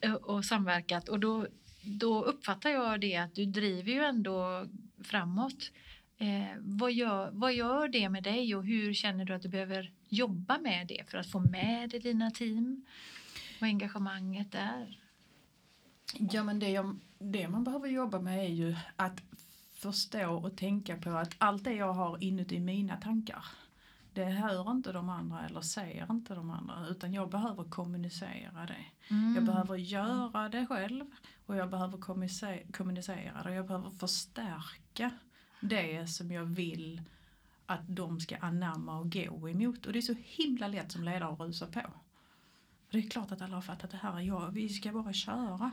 Eh, 0.00 0.14
och 0.14 0.44
samverkat 0.44 1.08
och 1.08 1.20
då, 1.20 1.46
då 1.82 2.24
uppfattar 2.24 2.70
jag 2.70 3.00
det 3.00 3.16
att 3.16 3.34
du 3.34 3.46
driver 3.46 3.92
ju 3.92 4.04
ändå 4.04 4.66
framåt. 5.04 5.72
Eh, 6.18 6.56
vad, 6.58 6.92
gör, 6.92 7.30
vad 7.32 7.54
gör 7.54 7.88
det 7.88 8.08
med 8.08 8.22
dig 8.22 8.54
och 8.54 8.64
hur 8.64 8.94
känner 8.94 9.24
du 9.24 9.34
att 9.34 9.42
du 9.42 9.48
behöver 9.48 9.92
jobba 10.08 10.58
med 10.58 10.86
det 10.86 11.10
för 11.10 11.18
att 11.18 11.30
få 11.30 11.40
med 11.40 11.90
dig 11.90 12.00
dina 12.00 12.30
team? 12.30 12.86
Vad 13.60 13.68
engagemanget 13.68 14.54
är? 14.54 14.98
Ja 16.14 16.44
men 16.44 16.58
det, 16.58 16.70
jag, 16.70 16.98
det 17.18 17.48
man 17.48 17.64
behöver 17.64 17.88
jobba 17.88 18.20
med 18.20 18.44
är 18.44 18.48
ju 18.48 18.76
att 18.96 19.22
förstå 19.72 20.34
och 20.34 20.56
tänka 20.56 20.96
på 20.96 21.10
att 21.10 21.34
allt 21.38 21.64
det 21.64 21.72
jag 21.74 21.92
har 21.92 22.24
inuti 22.24 22.60
mina 22.60 22.96
tankar 22.96 23.44
det 24.18 24.24
hör 24.24 24.70
inte 24.70 24.92
de 24.92 25.08
andra 25.08 25.46
eller 25.46 25.60
ser 25.60 26.06
inte 26.10 26.34
de 26.34 26.50
andra 26.50 26.86
utan 26.88 27.12
jag 27.12 27.30
behöver 27.30 27.64
kommunicera 27.64 28.66
det. 28.66 28.84
Mm. 29.10 29.34
Jag 29.34 29.44
behöver 29.44 29.76
göra 29.76 30.48
det 30.48 30.66
själv 30.66 31.04
och 31.46 31.56
jag 31.56 31.70
behöver 31.70 31.98
kommunicera, 32.72 33.42
det 33.42 33.50
och 33.50 33.54
jag 33.54 33.66
behöver 33.66 33.90
förstärka 33.90 35.10
det 35.60 36.06
som 36.06 36.30
jag 36.30 36.44
vill 36.44 37.02
att 37.66 37.80
de 37.88 38.20
ska 38.20 38.36
anamma 38.36 38.98
och 38.98 39.12
gå 39.12 39.48
emot. 39.48 39.86
Och 39.86 39.92
det 39.92 39.98
är 39.98 40.02
så 40.02 40.14
himla 40.22 40.68
lätt 40.68 40.92
som 40.92 41.04
ledare 41.04 41.32
att 41.32 41.40
rusa 41.40 41.66
på. 41.66 41.82
Det 42.90 42.98
är 42.98 43.10
klart 43.10 43.32
att 43.32 43.42
alla 43.42 43.54
har 43.54 43.62
fattat 43.62 43.90
det 43.90 43.96
här, 43.96 44.20
ja, 44.20 44.46
vi 44.52 44.68
ska 44.68 44.92
bara 44.92 45.12
köra. 45.12 45.70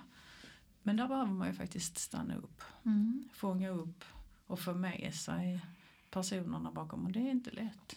Men 0.83 0.97
där 0.97 1.07
behöver 1.07 1.31
man 1.31 1.47
ju 1.47 1.53
faktiskt 1.53 1.97
stanna 1.97 2.35
upp, 2.35 2.61
Mm. 2.83 3.29
fånga 3.33 3.69
upp 3.69 4.03
och 4.47 4.59
få 4.59 4.73
med 4.73 5.15
sig 5.15 5.65
personerna 6.09 6.71
bakom 6.71 7.05
och 7.05 7.11
det 7.11 7.19
är 7.19 7.31
inte 7.31 7.51
lätt. 7.51 7.95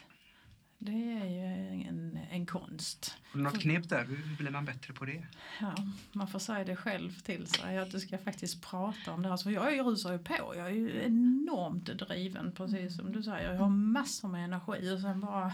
Det 0.78 1.12
är 1.12 1.26
ju 1.26 1.82
en, 1.88 2.18
en 2.30 2.46
konst. 2.46 3.16
Något 3.32 3.60
knep 3.60 3.88
där? 3.88 4.04
Hur 4.04 4.36
blir 4.36 4.50
man 4.50 4.64
bättre 4.64 4.94
på 4.94 5.04
det? 5.04 5.26
Ja, 5.60 5.74
man 6.12 6.28
får 6.28 6.38
säga 6.38 6.64
det 6.64 6.76
själv 6.76 7.20
till 7.20 7.46
sig 7.46 7.78
att 7.78 7.90
du 7.90 8.00
ska 8.00 8.18
faktiskt 8.18 8.62
prata 8.62 9.12
om 9.12 9.22
det 9.22 9.28
här. 9.28 9.36
Så 9.36 9.50
jag 9.50 9.86
rusar 9.86 10.12
ju 10.12 10.18
på, 10.18 10.54
jag 10.56 10.66
är 10.66 10.70
ju 10.70 11.02
enormt 11.02 11.84
driven 11.84 12.52
precis 12.52 12.96
som 12.96 13.12
du 13.12 13.22
säger. 13.22 13.52
Jag 13.52 13.60
har 13.60 13.68
massor 13.68 14.28
med 14.28 14.44
energi 14.44 14.94
och 14.94 15.00
sen 15.00 15.20
bara 15.20 15.52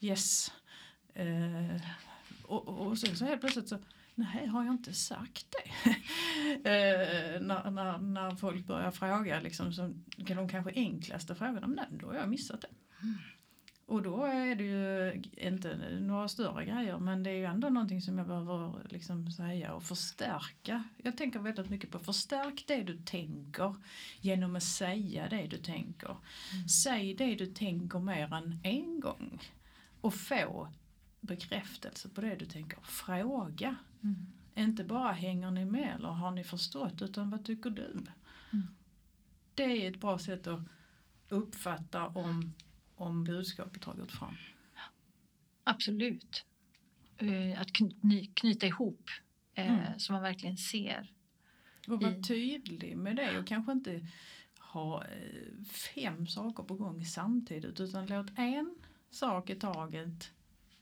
yes. 0.00 0.52
Eh, 1.14 1.82
och, 2.42 2.68
och 2.68 2.98
sen 2.98 3.16
så 3.16 3.24
helt 3.24 3.40
plötsligt 3.40 3.68
så 3.68 3.78
Nej, 4.18 4.46
har 4.46 4.64
jag 4.64 4.74
inte 4.74 4.94
sagt 4.94 5.46
det? 5.50 5.90
eh, 6.54 7.40
när, 7.40 7.70
när, 7.70 7.98
när 7.98 8.36
folk 8.36 8.66
börjar 8.66 8.90
fråga 8.90 9.40
liksom, 9.40 9.72
så 9.72 9.94
kan 10.26 10.36
de 10.36 10.48
kanske 10.48 10.72
enklaste 10.74 11.34
frågorna, 11.34 11.66
men 11.66 11.76
nej, 11.76 12.00
då 12.00 12.06
har 12.06 12.14
jag 12.14 12.28
missat 12.28 12.60
det. 12.60 12.68
Och 13.88 14.02
då 14.02 14.24
är 14.24 14.54
det 14.54 14.64
ju 14.64 15.22
inte 15.36 15.98
några 16.00 16.28
större 16.28 16.64
grejer 16.64 16.98
men 16.98 17.22
det 17.22 17.30
är 17.30 17.34
ju 17.34 17.44
ändå 17.44 17.68
någonting 17.68 18.02
som 18.02 18.18
jag 18.18 18.26
behöver 18.26 18.86
liksom 18.88 19.32
säga 19.32 19.74
och 19.74 19.82
förstärka. 19.82 20.84
Jag 20.96 21.16
tänker 21.16 21.38
väldigt 21.38 21.70
mycket 21.70 21.90
på 21.90 21.98
förstärk 21.98 22.64
det 22.66 22.82
du 22.82 22.98
tänker 22.98 23.74
genom 24.20 24.56
att 24.56 24.62
säga 24.62 25.28
det 25.28 25.46
du 25.46 25.56
tänker. 25.56 26.16
Säg 26.82 27.14
det 27.14 27.34
du 27.34 27.46
tänker 27.46 27.98
mer 27.98 28.34
än 28.34 28.60
en 28.62 29.00
gång 29.00 29.38
och 30.00 30.14
få 30.14 30.68
bekräftelse 31.20 32.08
på 32.08 32.20
det 32.20 32.36
du 32.36 32.46
tänker. 32.46 32.78
Fråga. 32.82 33.76
Mm. 34.02 34.26
Inte 34.54 34.84
bara 34.84 35.12
hänger 35.12 35.50
ni 35.50 35.64
med 35.64 35.94
eller 35.94 36.08
har 36.08 36.30
ni 36.30 36.44
förstått 36.44 37.02
utan 37.02 37.30
vad 37.30 37.44
tycker 37.44 37.70
du? 37.70 38.04
Mm. 38.52 38.66
Det 39.54 39.62
är 39.62 39.90
ett 39.90 40.00
bra 40.00 40.18
sätt 40.18 40.46
att 40.46 40.60
uppfatta 41.28 42.06
om, 42.06 42.54
om 43.00 43.24
budskapet 43.24 43.84
har 43.84 43.94
gått 43.94 44.12
fram. 44.12 44.34
Absolut. 45.64 46.44
Eh, 47.18 47.60
Att 47.60 47.68
kny- 47.68 48.30
knyta 48.34 48.66
ihop 48.66 49.10
eh, 49.54 49.72
Mm. 49.80 49.98
så 49.98 50.12
man 50.12 50.22
verkligen 50.22 50.56
ser. 50.56 51.12
Och 51.88 52.00
vara 52.02 52.16
I- 52.16 52.22
tydlig 52.22 52.96
med 52.96 53.16
det 53.16 53.38
och 53.38 53.46
kanske 53.46 53.72
inte 53.72 54.06
ha 54.58 55.04
eh, 55.04 55.64
fem 55.94 56.26
saker 56.26 56.62
på 56.62 56.74
gång 56.74 57.04
samtidigt 57.04 57.80
utan 57.80 58.06
låt 58.06 58.26
en 58.36 58.74
sak 59.10 59.50
i 59.50 59.54
taget 59.54 60.30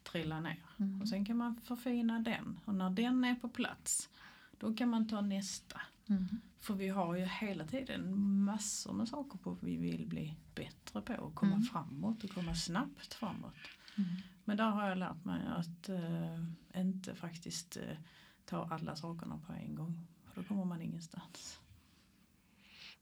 trilla 0.02 0.40
ner. 0.40 0.62
Mm. 0.78 1.00
Och 1.02 1.08
sen 1.08 1.25
kan 1.25 1.37
man 1.37 1.61
förfina 1.64 2.18
den 2.20 2.61
och 2.64 2.75
när 2.75 2.90
den 2.90 3.25
är 3.25 3.35
på 3.35 3.49
plats 3.49 4.11
då 4.58 4.75
kan 4.75 4.88
man 4.88 5.08
ta 5.08 5.20
nästa. 5.20 5.80
Mm. 6.08 6.26
För 6.60 6.75
vi 6.75 6.88
har 6.88 7.16
ju 7.16 7.25
hela 7.25 7.66
tiden 7.66 8.18
massor 8.44 8.92
med 8.92 9.08
saker 9.08 9.38
på 9.38 9.56
vi 9.60 9.76
vill 9.76 10.06
bli 10.06 10.36
bättre 10.54 11.00
på 11.00 11.14
och 11.14 11.34
komma 11.34 11.52
Mm. 11.52 11.62
framåt 11.64 12.25
och 12.25 12.30
komma 12.30 12.54
snabbt 12.54 13.14
framåt. 13.14 13.54
Mm. 13.98 14.10
Men 14.44 14.56
där 14.56 14.70
har 14.70 14.88
jag 14.88 14.98
lärt 14.98 15.25
mig 15.25 15.40
att 15.46 15.88
eh, 15.88 16.80
inte 16.80 17.14
faktiskt 17.14 17.76
eh, 17.76 17.96
ta 18.44 18.68
alla 18.70 18.96
sakerna 18.96 19.38
på 19.46 19.52
en 19.52 19.75
gång. 19.75 20.06
För 20.25 20.42
då 20.42 20.48
kommer 20.48 20.64
man 20.64 20.82
ingenstans. 20.82 21.60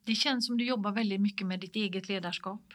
Det 0.04 0.14
känns 0.14 0.46
som 0.46 0.58
du 0.58 0.64
jobbar 0.64 0.92
väldigt 0.92 1.20
mycket 1.20 1.46
med 1.46 1.60
ditt 1.60 1.76
eget 1.76 2.08
ledarskap. 2.08 2.74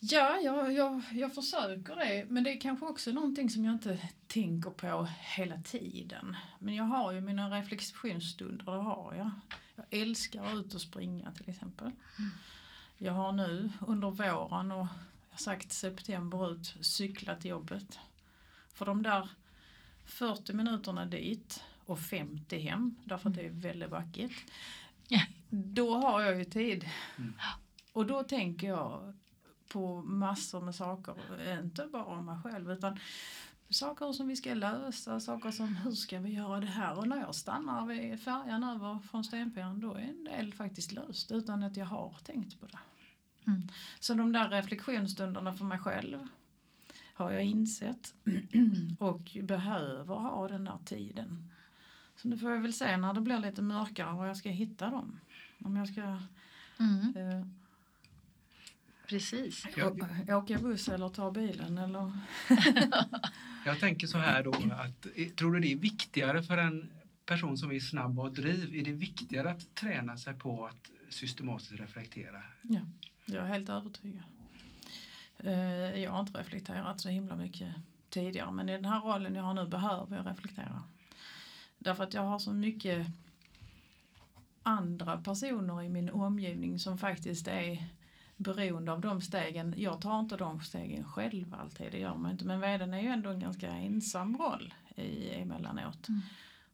Ja, 0.00 0.40
jag, 0.40 0.72
jag, 0.72 1.02
jag 1.12 1.34
försöker 1.34 1.96
det. 1.96 2.26
Men 2.28 2.44
det 2.44 2.52
är 2.52 2.60
kanske 2.60 2.86
också 2.86 3.10
någonting 3.10 3.50
som 3.50 3.64
jag 3.64 3.74
inte 3.74 3.98
tänker 4.26 4.70
på 4.70 5.08
hela 5.36 5.62
tiden. 5.62 6.36
Men 6.58 6.74
jag 6.74 6.84
har 6.84 7.12
ju 7.12 7.20
mina 7.20 7.50
reflektionsstunder, 7.50 8.64
det 8.64 8.82
har 8.82 9.14
jag. 9.14 9.30
Jag 9.76 10.00
älskar 10.00 10.44
att 10.44 10.54
ut 10.54 10.74
och 10.74 10.80
springa 10.80 11.32
till 11.32 11.50
exempel. 11.50 11.90
Jag 12.98 13.12
har 13.12 13.32
nu 13.32 13.72
under 13.86 14.10
våren 14.10 14.72
och 14.72 14.86
jag 15.30 15.40
sagt 15.40 15.72
september 15.72 16.52
ut 16.52 16.76
cyklat 16.80 17.40
till 17.40 17.50
jobbet. 17.50 17.98
För 18.68 18.86
de 18.86 19.02
där 19.02 19.28
40 20.04 20.52
minuterna 20.52 21.06
dit 21.06 21.64
och 21.86 22.00
50 22.00 22.58
hem, 22.58 22.96
därför 23.04 23.28
att 23.28 23.36
det 23.36 23.46
är 23.46 23.50
väldigt 23.50 23.90
vackert. 23.90 24.44
Då 25.50 25.94
har 25.94 26.20
jag 26.20 26.38
ju 26.38 26.44
tid. 26.44 26.88
Mm. 27.16 27.34
Och 27.92 28.06
då 28.06 28.22
tänker 28.22 28.66
jag 28.66 29.14
på 29.68 30.02
massor 30.02 30.60
med 30.60 30.74
saker, 30.74 31.14
inte 31.60 31.86
bara 31.86 32.04
om 32.04 32.26
mig 32.26 32.38
själv 32.44 32.70
utan 32.70 32.98
saker 33.70 34.12
som 34.12 34.28
vi 34.28 34.36
ska 34.36 34.54
lösa, 34.54 35.20
saker 35.20 35.50
som 35.50 35.76
hur 35.76 35.90
ska 35.90 36.18
vi 36.18 36.32
göra 36.32 36.60
det 36.60 36.66
här 36.66 36.98
och 36.98 37.08
när 37.08 37.16
jag 37.20 37.34
stannar 37.34 37.86
vid 37.86 38.20
färjan 38.20 38.64
över 38.64 38.98
från 38.98 39.24
Stenpiren 39.24 39.80
då 39.80 39.94
är 39.94 40.00
en 40.00 40.24
del 40.24 40.54
faktiskt 40.54 40.92
löst 40.92 41.32
utan 41.32 41.62
att 41.62 41.76
jag 41.76 41.86
har 41.86 42.16
tänkt 42.24 42.60
på 42.60 42.66
det. 42.66 42.78
Mm. 43.46 43.62
Så 44.00 44.14
de 44.14 44.32
där 44.32 44.48
reflektionsstunderna 44.48 45.54
för 45.54 45.64
mig 45.64 45.78
själv 45.78 46.28
har 47.14 47.30
jag 47.30 47.44
insett 47.44 48.14
och 48.98 49.36
behöver 49.42 50.14
ha 50.14 50.48
den 50.48 50.64
där 50.64 50.78
tiden. 50.84 51.50
Så 52.16 52.28
nu 52.28 52.38
får 52.38 52.50
jag 52.50 52.60
väl 52.60 52.72
se 52.72 52.96
när 52.96 53.14
det 53.14 53.20
blir 53.20 53.38
lite 53.38 53.62
mörkare 53.62 54.12
var 54.16 54.26
jag 54.26 54.36
ska 54.36 54.48
hitta 54.48 54.90
dem. 54.90 55.20
Om 55.64 55.76
jag 55.76 55.88
ska 55.88 56.18
Mm. 56.78 57.16
eh, 57.16 57.46
Precis. 59.14 59.66
Ja. 59.76 59.90
å- 60.28 60.36
åka 60.38 60.58
buss 60.58 60.88
eller 60.88 61.08
ta 61.08 61.30
bilen 61.30 61.78
eller... 61.78 62.12
Jag 63.66 63.80
tänker 63.80 64.06
så 64.06 64.18
här 64.18 64.42
då 64.42 64.52
att 64.54 65.06
eh, 65.16 65.28
tror 65.28 65.52
du 65.54 65.60
det 65.60 65.72
är 65.72 65.76
viktigare 65.76 66.42
för 66.42 66.58
en 66.58 66.90
person 67.26 67.58
som 67.58 67.72
är 67.72 67.80
snabb 67.80 68.18
och 68.18 68.32
driv, 68.32 68.74
är 68.76 68.84
det 68.84 68.92
viktigare 68.92 69.50
att 69.50 69.74
träna 69.74 70.16
sig 70.16 70.34
på 70.34 70.66
att 70.66 70.90
systematiskt 71.08 71.72
reflektera? 71.72 72.42
Jag 73.26 73.44
är 73.44 73.46
helt 73.46 73.68
övertygad. 73.68 74.22
Eh, 75.38 76.00
Jag 76.02 76.10
har 76.10 76.20
inte 76.20 76.38
reflekterat 76.40 77.00
så 77.00 77.08
himla 77.08 77.36
mycket 77.36 77.74
tidigare 78.10 78.52
men 78.52 78.68
i 78.68 78.72
den 78.72 78.84
här 78.84 79.00
rollen 79.00 79.34
jag 79.34 79.42
har 79.42 79.54
nu 79.54 79.66
behöver 79.66 80.16
jag 80.16 80.26
reflektera. 80.26 80.82
Därför 81.78 82.04
att 82.04 82.14
jag 82.14 82.22
har 82.22 82.38
så 82.38 82.52
mycket 82.52 83.06
andra 84.62 85.16
personer 85.16 85.82
i 85.82 85.88
min 85.88 86.10
omgivning 86.10 86.78
som 86.78 86.98
faktiskt 86.98 87.48
är 87.48 87.84
beroende 88.36 88.92
av 88.92 89.00
de 89.00 89.20
stegen. 89.20 89.74
Jag 89.76 90.00
tar 90.00 90.20
inte 90.20 90.36
de 90.36 90.60
stegen 90.60 91.04
själv 91.04 91.54
alltid, 91.54 91.92
det 91.92 91.98
gör 91.98 92.14
man 92.14 92.30
inte. 92.30 92.44
Men 92.44 92.60
vdn 92.60 92.94
är 92.94 93.00
ju 93.00 93.08
ändå 93.08 93.30
en 93.30 93.40
ganska 93.40 93.70
ensam 93.70 94.36
roll 94.36 94.74
i, 94.96 95.30
emellanåt. 95.30 96.08
Mm. 96.08 96.20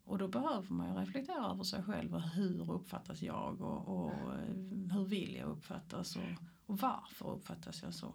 Och 0.04 0.18
då 0.18 0.28
behöver 0.28 0.70
man 0.70 0.88
ju 0.88 1.00
reflektera 1.00 1.46
över 1.46 1.64
sig 1.64 1.82
själv 1.82 2.14
och 2.14 2.22
hur 2.22 2.72
uppfattas 2.72 3.22
jag 3.22 3.60
och, 3.60 3.88
och 3.88 4.12
eh, 4.12 4.92
hur 4.92 5.04
vill 5.04 5.34
jag 5.34 5.48
uppfattas 5.48 6.16
och, 6.16 6.22
och 6.66 6.78
varför 6.78 7.30
uppfattas 7.30 7.82
jag 7.82 7.94
så. 7.94 8.14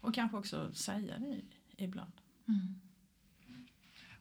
Och 0.00 0.14
kanske 0.14 0.36
också 0.36 0.72
säga 0.74 1.18
det 1.18 1.40
ibland. 1.76 2.12
Mm. 2.48 2.80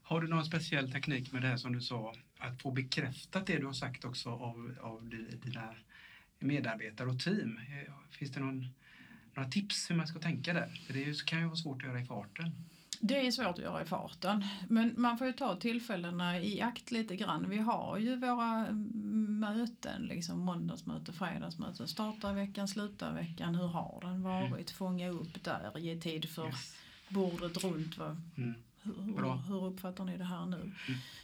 Har 0.01 0.21
du 0.21 0.27
någon 0.27 0.45
speciell 0.45 0.91
teknik 0.91 1.31
med 1.31 1.41
det 1.41 1.47
här 1.47 1.57
som 1.57 1.73
du 1.73 1.81
sa, 1.81 2.13
att 2.39 2.61
få 2.61 2.71
bekräftat 2.71 3.47
det 3.47 3.57
du 3.57 3.65
har 3.65 3.73
sagt 3.73 4.05
också 4.05 4.29
av, 4.29 4.75
av 4.81 5.09
di- 5.09 5.37
dina 5.43 5.75
medarbetare 6.41 7.09
och 7.09 7.19
team? 7.19 7.59
Finns 8.11 8.31
det 8.31 8.39
någon, 8.39 8.67
några 9.33 9.49
tips 9.49 9.89
hur 9.89 9.95
man 9.95 10.07
ska 10.07 10.19
tänka 10.19 10.53
där? 10.53 10.67
För 10.87 10.93
det 10.93 11.25
kan 11.25 11.39
ju 11.39 11.45
vara 11.45 11.55
svårt 11.55 11.81
att 11.83 11.87
göra 11.89 12.01
i 12.01 12.05
farten. 12.05 12.51
Det 13.03 13.27
är 13.27 13.31
svårt 13.31 13.47
att 13.47 13.57
göra 13.59 13.81
i 13.81 13.85
farten. 13.85 14.45
Men 14.69 14.93
man 14.97 15.17
får 15.17 15.27
ju 15.27 15.33
ta 15.33 15.55
tillfällena 15.55 16.39
i 16.39 16.61
akt 16.61 16.91
lite 16.91 17.15
grann. 17.15 17.49
Vi 17.49 17.57
har 17.57 17.97
ju 17.97 18.15
våra 18.15 18.67
mm, 18.67 19.39
möten, 19.39 20.01
liksom 20.01 20.39
måndagsmöte, 20.39 21.13
fredagsmöte. 21.13 21.87
Starta 21.87 22.33
veckan, 22.33 22.67
sluta 22.67 23.11
veckan. 23.11 23.55
Hur 23.55 23.67
har 23.67 23.99
den 24.01 24.21
varit? 24.21 24.71
Fånga 24.71 25.09
upp 25.09 25.43
där, 25.43 25.77
ge 25.79 25.99
tid 25.99 26.29
för 26.29 26.47
Yes. 26.47 26.75
bordet 27.09 27.63
runt. 27.63 27.97
Vad, 27.97 28.21
Mm. 28.37 28.53
hur, 28.83 29.47
hur 29.47 29.65
uppfattar 29.65 30.05
ni 30.05 30.17
det 30.17 30.23
här 30.25 30.45
nu? 30.45 30.71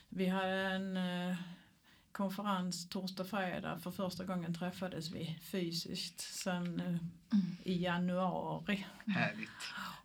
Vi 0.10 0.28
hade 0.28 0.52
en 0.68 0.98
eh, 0.98 1.36
konferens 2.18 2.90
torsdag, 2.90 3.24
fredag. 3.26 3.80
För 3.80 3.92
första 3.92 4.24
gången 4.26 4.54
träffades 4.54 5.12
vi 5.12 5.40
fysiskt 5.42 6.20
sen 6.20 6.80
eh, 6.80 6.98
Mm. 7.34 7.58
i 7.64 7.84
januari. 7.84 8.86
Härligt. 9.06 9.50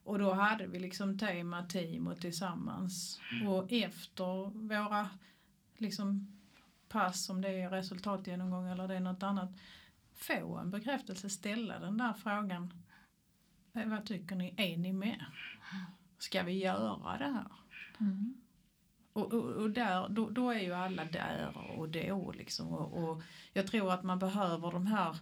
Och 0.04 0.18
då 0.18 0.32
hade 0.32 0.66
vi 0.66 0.78
liksom 0.78 1.18
tema 1.18 1.62
team 1.66 2.06
och 2.06 2.20
tillsammans. 2.20 3.20
Mm. 3.32 3.48
Och 3.48 3.72
efter 3.72 4.50
våra 4.68 5.08
liksom 5.76 6.38
pass, 6.88 7.30
om 7.30 7.40
det 7.40 7.48
är 7.48 7.70
resultatgenomgång 7.70 8.68
eller 8.68 8.88
det 8.88 8.94
är 8.94 9.00
något 9.00 9.22
annat, 9.22 9.50
få 10.14 10.56
en 10.56 10.70
bekräftelse, 10.70 11.30
ställa 11.30 11.78
den 11.78 11.96
där 11.98 12.12
frågan. 12.12 12.72
"Eh, 13.74 13.86
Vad 13.88 14.06
tycker 14.06 14.36
ni? 14.36 14.54
Är 14.56 14.76
ni 14.76 14.92
med? 14.92 15.24
Ska 16.18 16.42
vi 16.42 16.52
göra 16.52 17.18
det 17.18 17.24
här? 17.32 17.46
Mm. 18.00 18.34
Och, 19.12 19.32
och, 19.34 19.44
och 19.44 19.70
där, 19.70 20.08
då, 20.08 20.30
då 20.30 20.50
är 20.50 20.60
ju 20.60 20.72
alla 20.72 21.04
där 21.04 21.56
och 21.76 21.88
då 21.88 22.32
liksom. 22.32 22.68
Och, 22.68 23.04
och 23.10 23.22
jag 23.52 23.66
tror 23.66 23.92
att 23.92 24.02
man 24.02 24.18
behöver 24.18 24.72
de 24.72 24.86
här 24.86 25.16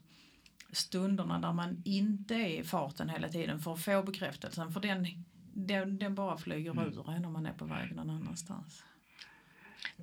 stunderna 0.73 1.39
där 1.39 1.53
man 1.53 1.83
inte 1.85 2.35
är 2.35 2.61
i 2.61 2.65
farten 2.65 3.09
hela 3.09 3.29
tiden 3.29 3.61
för 3.61 3.73
att 3.73 3.85
få 3.85 4.03
bekräftelsen. 4.03 4.73
För 4.73 4.81
den, 4.81 5.07
den, 5.55 5.99
den 5.99 6.15
bara 6.15 6.39
flyger 6.39 6.71
Mm. 6.71 6.85
ur 6.85 7.11
en 7.11 7.23
när 7.23 7.29
man 7.29 7.47
är 7.47 7.53
på 7.53 7.65
väg 7.65 7.95
någon 7.97 8.11
annanstans. 8.11 8.85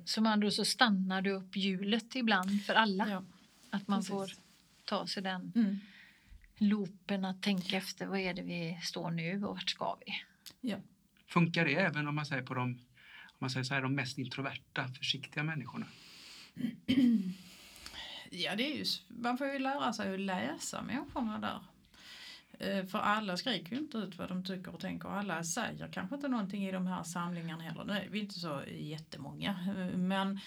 Så 0.04 0.20
med 0.20 0.32
andra 0.32 0.50
så 0.50 0.64
stannar 0.64 1.22
du 1.22 1.30
upp 1.30 1.56
hjulet 1.56 2.16
ibland 2.16 2.62
för 2.64 2.74
alla. 2.74 3.08
Ja, 3.08 3.22
att 3.70 3.88
man 3.88 3.98
precis. 3.98 4.10
får 4.10 4.30
ta 4.84 5.06
sig 5.06 5.22
den 5.22 5.52
Mm. 5.56 5.78
loopen 6.58 7.24
att 7.24 7.42
tänka 7.42 7.76
efter 7.76 8.06
vad 8.06 8.18
är 8.18 8.34
det 8.34 8.42
vi 8.42 8.78
står 8.82 9.10
nu 9.10 9.34
och 9.44 9.54
vart 9.54 9.70
ska 9.70 9.98
vi? 10.06 10.12
Funkar 11.26 11.64
det 11.64 11.74
även 11.74 12.08
om 12.08 12.14
man 12.14 12.26
säger 12.26 12.42
på 12.42 12.54
de, 12.54 12.60
om 12.62 12.78
man 13.38 13.50
säger 13.50 13.64
så 13.64 13.74
här, 13.74 13.82
de 13.82 13.94
mest 13.94 14.18
introverta, 14.18 14.88
försiktiga 14.88 15.42
människorna? 15.42 15.86
Ja, 18.30 18.56
det 18.56 18.72
är 18.72 18.76
ju, 18.76 18.84
man 19.08 19.38
får 19.38 19.46
ju 19.46 19.58
lära 19.58 19.92
sig 19.92 20.14
att 20.14 20.20
läsa 20.20 20.82
människorna 20.82 21.38
där. 21.38 21.60
Eh, 22.58 22.86
för 22.86 22.98
alla 22.98 23.36
skriker 23.36 23.72
ju 23.72 23.78
inte 23.78 23.98
ut 23.98 24.18
vad 24.18 24.28
de 24.28 24.44
tycker 24.44 24.74
och 24.74 24.80
tänker. 24.80 25.08
Alla 25.08 25.44
säger 25.44 25.88
kanske 25.92 26.14
inte 26.14 26.28
någonting 26.28 26.66
i 26.66 26.72
de 26.72 26.86
här 26.86 27.02
samlingarna 27.02 27.62
heller. 27.62 27.84
Nu 27.84 27.92
är 27.92 28.08
vi 28.08 28.18
inte 28.18 28.38
så 28.38 28.62
jättemånga. 28.68 29.50
Eh, 29.76 29.98
men 29.98 30.40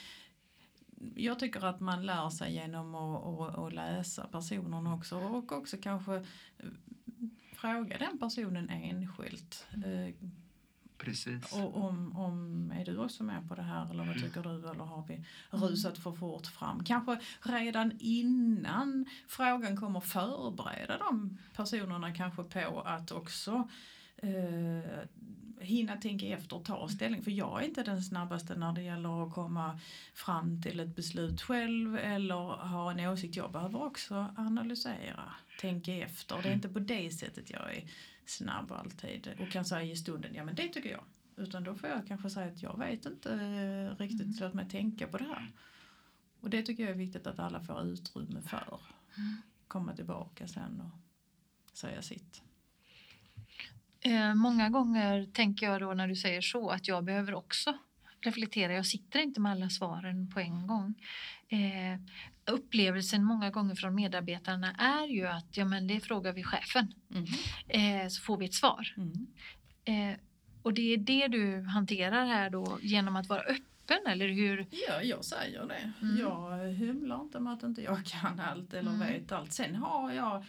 jag 1.15 1.39
tycker 1.39 1.65
att 1.65 1.79
man 1.79 2.05
lär 2.05 2.29
sig 2.29 2.53
genom 2.53 2.95
att, 2.95 3.25
att, 3.25 3.57
att 3.57 3.73
läsa 3.73 4.27
personerna 4.27 4.93
också. 4.93 5.17
Och 5.17 5.51
också 5.51 5.77
kanske 5.81 6.15
eh, 6.15 6.69
fråga 7.55 7.97
den 7.97 8.19
personen 8.19 8.69
enskilt. 8.69 9.67
Mm 9.73 10.13
Precis. 11.05 11.53
och 11.53 11.77
om, 11.77 12.17
om 12.17 12.71
är 12.79 12.85
du 12.85 12.97
också 12.97 13.23
med 13.23 13.47
på 13.47 13.55
det 13.55 13.61
här 13.61 13.91
eller 13.91 14.05
vad 14.05 14.13
tycker 14.13 14.43
du 14.43 14.69
eller 14.69 14.83
har 14.83 15.03
vi 15.07 15.23
rusat 15.51 15.97
för 15.97 16.11
fort 16.11 16.47
fram? 16.47 16.83
Kanske 16.83 17.19
redan 17.41 17.91
innan 17.99 19.05
frågan 19.27 19.77
kommer 19.77 19.99
förbereda 19.99 20.97
de 20.97 21.37
personerna 21.55 22.13
kanske 22.13 22.43
på 22.43 22.81
att 22.85 23.11
också 23.11 23.69
eh, 24.17 25.07
hinna 25.61 25.97
tänka 25.97 26.25
efter 26.25 26.55
och 26.55 26.65
ta 26.65 26.87
ställning. 26.87 27.23
För 27.23 27.31
jag 27.31 27.61
är 27.61 27.65
inte 27.65 27.83
den 27.83 28.01
snabbaste 28.01 28.55
när 28.55 28.73
det 28.73 28.81
gäller 28.81 29.27
att 29.27 29.33
komma 29.33 29.79
fram 30.13 30.61
till 30.61 30.79
ett 30.79 30.95
beslut 30.95 31.41
själv 31.41 31.97
eller 31.97 32.67
ha 32.67 32.91
en 32.91 32.99
åsikt. 32.99 33.35
Jag 33.35 33.51
behöver 33.51 33.83
också 33.83 34.33
analysera, 34.37 35.33
tänka 35.61 35.93
efter. 35.93 36.41
Det 36.43 36.49
är 36.49 36.53
inte 36.53 36.69
på 36.69 36.79
det 36.79 37.11
sättet 37.11 37.49
jag 37.49 37.75
är 37.75 37.83
snabb 38.31 38.71
alltid 38.71 39.35
och 39.39 39.49
kan 39.49 39.65
säga 39.65 39.91
i 39.91 39.95
stunden, 39.95 40.33
ja 40.33 40.43
men 40.43 40.55
det 40.55 40.67
tycker 40.67 40.91
jag. 40.91 41.03
Utan 41.35 41.63
då 41.63 41.75
får 41.75 41.89
jag 41.89 42.07
kanske 42.07 42.29
säga 42.29 42.51
att 42.51 42.63
jag 42.63 42.79
vet 42.79 43.05
inte 43.05 43.33
eh, 43.33 43.99
riktigt, 43.99 44.39
låt 44.39 44.53
mig 44.53 44.69
tänka 44.69 45.07
på 45.07 45.17
det 45.17 45.23
här. 45.23 45.51
Och 46.41 46.49
det 46.49 46.61
tycker 46.61 46.83
jag 46.83 46.91
är 46.91 46.97
viktigt 46.97 47.27
att 47.27 47.39
alla 47.39 47.61
får 47.61 47.81
utrymme 47.83 48.41
för. 48.41 48.79
Komma 49.67 49.95
tillbaka 49.95 50.47
sen 50.47 50.81
och 50.81 51.77
säga 51.77 52.01
sitt. 52.01 52.41
Eh, 54.01 54.33
många 54.33 54.69
gånger 54.69 55.25
tänker 55.33 55.65
jag 55.65 55.81
då 55.81 55.93
när 55.93 56.07
du 56.07 56.15
säger 56.15 56.41
så 56.41 56.69
att 56.69 56.87
jag 56.87 57.03
behöver 57.03 57.33
också 57.33 57.77
reflektera. 58.21 58.73
Jag 58.73 58.85
sitter 58.85 59.19
inte 59.19 59.41
med 59.41 59.51
alla 59.51 59.69
svaren 59.69 60.31
på 60.31 60.39
en 60.39 60.67
gång. 60.67 60.93
Eh, 61.47 61.99
upplevelsen 62.45 63.23
många 63.23 63.49
gånger 63.49 63.75
från 63.75 63.95
medarbetarna 63.95 64.71
är 64.71 65.07
ju 65.07 65.27
att 65.27 65.57
ja, 65.57 65.65
men 65.65 65.87
det 65.87 65.99
frågar 65.99 66.33
vi 66.33 66.43
chefen 66.43 66.93
eh, 67.67 68.07
så 68.09 68.21
får 68.21 68.37
vi 68.37 68.45
ett 68.45 68.53
svar. 68.53 68.93
Mm. 68.97 69.27
Eh, 69.85 70.19
och 70.63 70.73
det 70.73 70.93
är 70.93 70.97
det 70.97 71.27
du 71.27 71.61
hanterar 71.61 72.25
här 72.25 72.49
då 72.49 72.77
genom 72.81 73.15
att 73.15 73.29
vara 73.29 73.41
öppen 73.41 73.97
eller 74.07 74.27
hur? 74.27 74.65
Ja, 74.89 75.01
jag 75.03 75.25
säger 75.25 75.65
det. 75.65 75.91
Mm. 76.01 76.17
Jag 76.17 76.67
hymlar 76.73 77.21
inte 77.21 77.39
med 77.39 77.53
att 77.53 77.63
inte 77.63 77.81
jag 77.81 78.05
kan 78.05 78.39
allt 78.39 78.73
eller 78.73 78.91
Mm. 78.93 79.07
vet 79.07 79.31
allt. 79.31 79.53
Sen 79.53 79.75
har 79.75 80.11
jag 80.11 80.45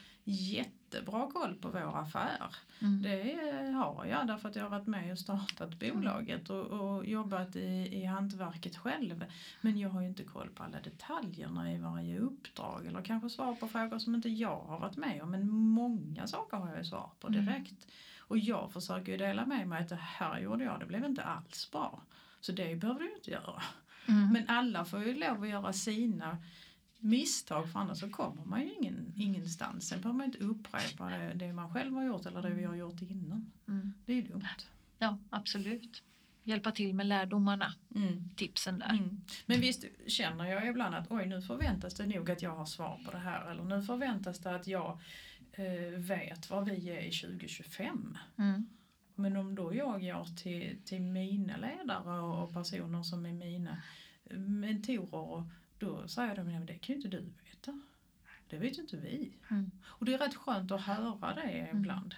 jättebra 0.94 1.31
koll 1.33 1.55
på 1.55 1.68
vår 1.68 1.98
affär. 1.98 2.55
Mm. 2.81 3.02
Det 3.02 3.72
har 3.72 4.05
jag 4.05 4.26
därför 4.26 4.48
att 4.48 4.57
jag 4.57 4.62
har 4.62 4.70
varit 4.70 4.87
med 4.87 5.12
och 5.12 5.18
startat 5.18 5.78
bolaget 5.78 6.50
och, 6.50 6.66
och 6.66 7.07
jobbat 7.07 7.57
i, 7.57 7.88
i 7.92 8.05
hantverket 8.05 8.76
själv. 8.76 9.24
Men 9.61 9.78
jag 9.78 9.88
har 9.88 10.00
ju 10.00 10.07
inte 10.09 10.24
koll 10.24 10.48
på 10.50 10.62
alla 10.62 10.81
detaljerna 10.81 11.72
i 11.72 11.78
varje 11.78 12.18
uppdrag 12.18 12.87
eller 12.87 13.02
kanske 13.02 13.31
svar 13.31 13.55
på 13.55 13.68
frågor 13.68 13.98
som 13.98 14.14
inte 14.14 14.28
jag 14.28 14.61
har 14.61 14.78
varit 14.78 14.96
med 14.96 15.22
om. 15.22 15.31
Men 15.31 15.50
många 15.50 16.26
saker 16.26 16.57
har 16.57 16.68
jag 16.68 16.78
ju 16.78 16.85
svar 16.85 17.11
på 17.20 17.26
Mm. 17.28 17.44
direkt. 17.44 17.87
Och 18.18 18.38
jag 18.38 18.72
försöker 18.72 19.12
ju 19.12 19.18
dela 19.18 19.46
med 19.46 19.68
mig 19.68 19.83
att 19.83 19.88
det 19.88 20.00
här 20.00 20.38
gjorde 20.38 20.64
jag, 20.64 20.81
det 20.81 20.87
blev 20.87 21.05
inte 21.05 21.22
alls 21.22 21.70
bra. 21.72 22.02
Så 22.40 22.52
det 22.52 22.76
behöver 22.76 23.00
du 23.00 23.14
inte 23.14 23.31
göra. 23.31 23.62
Mm. 24.09 24.33
Men 24.33 24.48
alla 24.48 24.85
får 24.85 25.05
ju 25.05 25.14
lov 25.14 25.42
att 25.42 25.48
göra 25.48 25.72
sina 25.72 26.38
misstag 27.03 27.73
för 27.73 27.79
annars 27.79 27.99
så 28.01 28.09
kommer 28.11 28.45
man 28.45 28.61
ju 28.61 28.73
ingen, 28.75 29.12
ingenstans. 29.17 29.88
Sen 29.88 30.01
behöver 30.01 30.17
man 30.19 30.27
inte 30.27 30.38
upprepa 30.38 31.09
det, 31.11 31.33
det 31.35 31.53
man 31.53 31.73
själv 31.75 31.95
har 31.95 32.05
gjort 32.05 32.27
eller 32.27 32.43
det 32.43 32.51
vi 32.51 32.65
har 32.65 32.75
gjort 32.75 33.03
innan. 33.03 33.53
Mm. 33.69 33.93
Det 34.07 34.12
är 34.12 34.17
ju 34.17 34.23
dumt. 34.23 34.43
Ja, 34.99 35.19
absolut. 35.31 36.03
Hjälpa 36.45 36.73
till 36.73 36.95
med 36.95 37.07
lärdomarna, 37.07 37.75
Mm. 37.95 38.29
tipsen 38.37 38.79
där. 38.79 38.91
Mm. 38.91 39.21
Men 39.47 39.61
visst 39.61 39.85
känner 40.07 40.45
jag 40.45 40.69
ibland 40.69 40.95
att 40.95 41.11
oj 41.11 41.27
nu 41.27 41.43
förväntas 41.43 41.95
det 41.95 42.07
nog 42.07 42.31
att 42.31 42.43
jag 42.43 42.57
har 42.57 42.67
svar 42.67 43.01
på 43.05 43.11
det 43.11 43.19
här 43.19 43.51
eller 43.51 43.65
nu 43.65 43.83
förväntas 43.83 44.38
det 44.38 44.55
att 44.55 44.67
jag 44.67 44.99
eh, 45.53 45.99
vet 45.99 46.51
vad 46.51 46.65
vi 46.65 46.91
är 46.91 47.01
i 47.01 47.11
2025. 47.11 48.19
Mm. 48.38 48.67
Men 49.15 49.37
om 49.37 49.55
då 49.55 49.75
jag 49.75 50.01
går 50.01 50.37
till, 50.37 50.77
till 50.85 51.01
mina 51.03 51.57
ledare 51.57 52.21
och, 52.21 52.53
personer 52.53 53.03
som 53.03 53.27
är 53.27 53.33
mina 53.33 53.83
mentorer 54.37 55.45
då 55.87 56.09
säger 56.09 56.37
de, 56.37 56.42
men 56.42 56.66
det 56.66 56.79
kan 56.79 56.95
ju 56.95 56.97
inte 56.97 57.09
du 57.09 57.21
veta. 57.21 57.81
Det 58.49 58.59
vet 58.59 58.79
ju 58.79 58.83
inte 58.83 58.97
vi. 58.97 59.33
Mm. 59.51 59.71
Och 59.85 60.07
det 60.07 60.14
är 60.14 60.18
rätt 60.18 60.35
skönt 60.35 60.71
att 60.71 60.81
höra 60.81 61.35
det 61.35 61.71
ibland. 61.75 62.14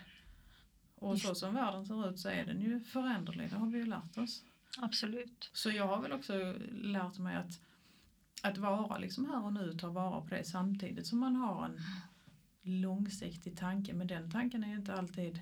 Och 0.94 1.18
så 1.18 1.34
som 1.34 1.54
världen 1.54 1.86
ser 1.86 2.10
ut 2.10 2.18
så 2.18 2.28
är 2.28 2.46
den 2.46 2.60
ju 2.60 2.80
föränderlig, 2.80 3.50
det 3.50 3.56
har 3.56 3.66
vi 3.66 3.78
ju 3.78 3.86
lärt 3.86 4.18
oss. 4.18 4.44
Absolut. 4.78 5.50
Så 5.52 5.70
jag 5.70 5.86
har 5.86 6.02
väl 6.02 6.12
också 6.12 6.54
lärt 6.70 7.18
mig 7.18 7.36
att, 7.36 7.60
att 8.42 8.58
vara 8.58 8.98
liksom 8.98 9.26
här 9.26 9.44
och 9.44 9.52
nu, 9.52 9.72
ta 9.72 9.88
vara 9.88 10.20
på 10.20 10.34
det 10.34 10.44
samtidigt 10.44 11.06
som 11.06 11.18
man 11.18 11.36
har 11.36 11.64
en 11.64 11.80
långsiktig 12.62 13.56
tanke. 13.56 13.94
Men 13.94 14.06
den 14.06 14.30
tanken 14.30 14.64
är 14.64 14.68
ju 14.68 14.74
inte 14.74 14.94
alltid 14.94 15.40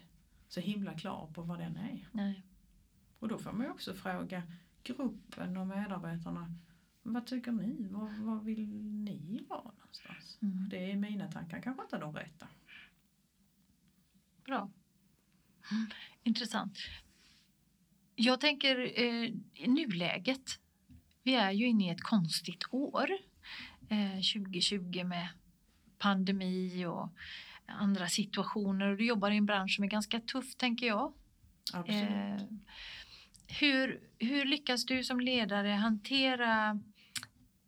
så 0.48 0.60
himla 0.60 0.94
klar 0.94 1.30
på 1.34 1.42
vad 1.42 1.58
den 1.58 1.76
är. 1.76 2.08
Nej. 2.12 2.42
Och 3.18 3.28
då 3.28 3.38
får 3.38 3.52
man 3.52 3.66
ju 3.66 3.72
också 3.72 3.94
fråga 3.94 4.42
gruppen 4.82 5.56
och 5.56 5.66
medarbetarna. 5.66 6.54
Vad 7.02 7.26
tycker 7.26 7.52
ni? 7.52 7.86
Vad, 7.90 8.12
vad 8.12 8.44
vill 8.44 8.68
ni 8.84 9.44
vara 9.48 9.72
någonstans? 9.78 10.38
Mm. 10.42 10.68
Det 10.68 10.90
är 10.92 10.96
mina 10.96 11.32
tankar, 11.32 11.62
kanske 11.62 11.82
inte 11.82 11.98
de 11.98 12.14
rätta. 12.14 12.48
Bra. 14.44 14.70
Intressant. 16.22 16.78
Jag 18.14 18.40
tänker 18.40 19.00
eh, 19.02 19.30
nuläget. 19.66 20.58
Vi 21.22 21.34
är 21.34 21.50
ju 21.50 21.66
inne 21.66 21.86
i 21.86 21.90
ett 21.90 22.02
konstigt 22.02 22.64
år. 22.70 23.10
Eh, 23.88 24.14
2020 24.14 25.04
med 25.04 25.28
pandemi 25.98 26.86
och 26.86 27.12
andra 27.66 28.08
situationer. 28.08 28.88
Och 28.88 28.96
du 28.96 29.06
jobbar 29.06 29.30
i 29.30 29.36
en 29.36 29.46
bransch 29.46 29.74
som 29.74 29.84
är 29.84 29.88
ganska 29.88 30.20
tuff 30.20 30.54
tänker 30.56 30.86
jag. 30.86 31.12
Absolut. 31.72 32.10
Eh, 32.10 32.46
hur, 33.60 34.00
hur 34.18 34.44
lyckas 34.44 34.84
du 34.84 35.04
som 35.04 35.20
ledare 35.20 35.68
hantera 35.68 36.80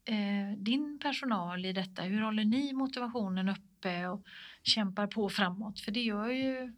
eh, 0.04 0.58
din 0.58 0.98
personal 1.02 1.66
i 1.66 1.72
detta? 1.72 2.02
Hur 2.02 2.20
håller 2.20 2.44
ni 2.44 2.72
motivationen 2.72 3.48
uppe 3.48 4.06
och 4.06 4.26
kämpar 4.62 5.06
på 5.06 5.30
framåt? 5.30 5.80
För 5.80 5.92
det 5.92 6.02
gör 6.02 6.28
ju 6.28 6.72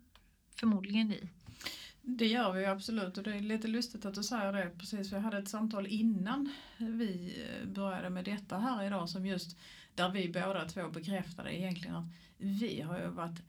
förmodligen 0.60 1.08
ni. 1.08 1.28
Det 2.02 2.26
gör 2.26 2.52
vi 2.52 2.66
absolut 2.66 3.18
och 3.18 3.24
det 3.24 3.34
är 3.34 3.40
lite 3.40 3.68
lustigt 3.68 4.04
att 4.04 4.14
du 4.14 4.22
säger 4.22 4.52
det 4.52 4.70
precis. 4.78 5.12
Vi 5.12 5.18
hade 5.18 5.38
ett 5.38 5.48
samtal 5.48 5.86
innan 5.86 6.52
vi 6.76 7.42
eh, 7.42 7.68
började 7.68 8.10
med 8.10 8.24
detta 8.24 8.58
här 8.58 8.86
idag 8.86 9.08
som 9.08 9.26
just 9.26 9.58
där 9.94 10.08
vi 10.08 10.28
båda 10.28 10.64
två 10.64 10.88
bekräftade 10.88 11.58
egentligen 11.58 11.96
att 11.96 12.06
vi 12.38 12.80
har 12.80 12.98
ju 12.98 13.06
varit 13.06 13.42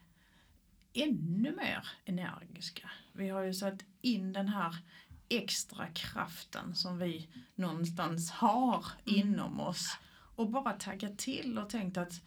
ännu 0.92 1.56
mer 1.56 1.88
energiska. 2.04 2.90
Vi 3.12 3.28
har 3.28 3.42
ju 3.42 3.54
satt 3.54 3.84
in 4.00 4.32
den 4.32 4.48
här 4.48 4.76
extra 5.28 5.86
kraften 5.86 6.74
som 6.74 6.98
vi 6.98 7.28
någonstans 7.54 8.30
har 8.30 8.86
inom 9.04 9.60
oss 9.60 9.98
och 10.36 10.50
bara 10.50 10.72
taggat 10.72 11.18
till 11.18 11.58
och 11.58 11.70
tänkt 11.70 11.96
att 11.96 12.22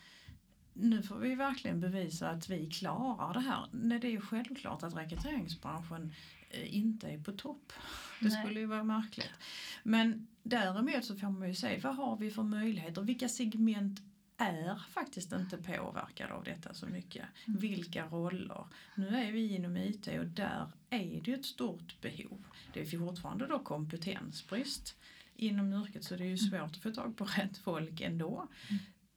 nu 0.73 1.03
får 1.03 1.15
vi 1.15 1.35
verkligen 1.35 1.79
bevisa 1.79 2.29
att 2.29 2.49
vi 2.49 2.69
klarar 2.69 3.33
det 3.33 3.39
här. 3.39 3.65
Nej, 3.71 3.99
det 3.99 4.07
är 4.07 4.11
ju 4.11 4.21
självklart 4.21 4.83
att 4.83 4.95
rekryteringsbranschen 4.95 6.13
eh, 6.49 6.75
inte 6.75 7.07
är 7.07 7.19
på 7.19 7.31
topp. 7.31 7.73
Det 8.19 8.27
Nej. 8.27 8.43
skulle 8.43 8.59
ju 8.59 8.65
vara 8.65 8.83
märkligt. 8.83 9.31
Men 9.83 10.27
däremot 10.43 11.05
så 11.05 11.15
får 11.15 11.29
man 11.29 11.47
ju 11.47 11.55
se 11.55 11.79
vad 11.83 11.95
har 11.95 12.17
vi 12.17 12.31
för 12.31 12.43
möjligheter? 12.43 13.01
Vilka 13.01 13.29
segment 13.29 14.01
är 14.37 14.81
faktiskt 14.89 15.31
inte 15.31 15.57
påverkade 15.57 16.33
av 16.33 16.43
detta 16.43 16.73
så 16.73 16.85
mycket. 16.87 17.25
Vilka 17.47 18.05
roller? 18.05 18.67
Nu 18.95 19.07
är 19.07 19.31
vi 19.31 19.55
inom 19.55 19.77
IT 19.77 20.07
och 20.07 20.25
där 20.25 20.71
är 20.91 21.21
det 21.21 21.33
ett 21.33 21.45
stort 21.45 22.01
behov. 22.01 22.43
Det 22.73 22.81
är 22.81 22.99
fortfarande 22.99 23.47
då 23.47 23.59
kompetensbrist 23.59 24.95
inom 25.35 25.73
yrket 25.73 26.03
så 26.03 26.15
det 26.15 26.23
är 26.23 26.29
ju 26.29 26.37
svårt 26.37 26.61
att 26.61 26.77
få 26.77 26.91
tag 26.91 27.17
på 27.17 27.25
rätt 27.37 27.57
folk 27.57 28.01
ändå. 28.01 28.47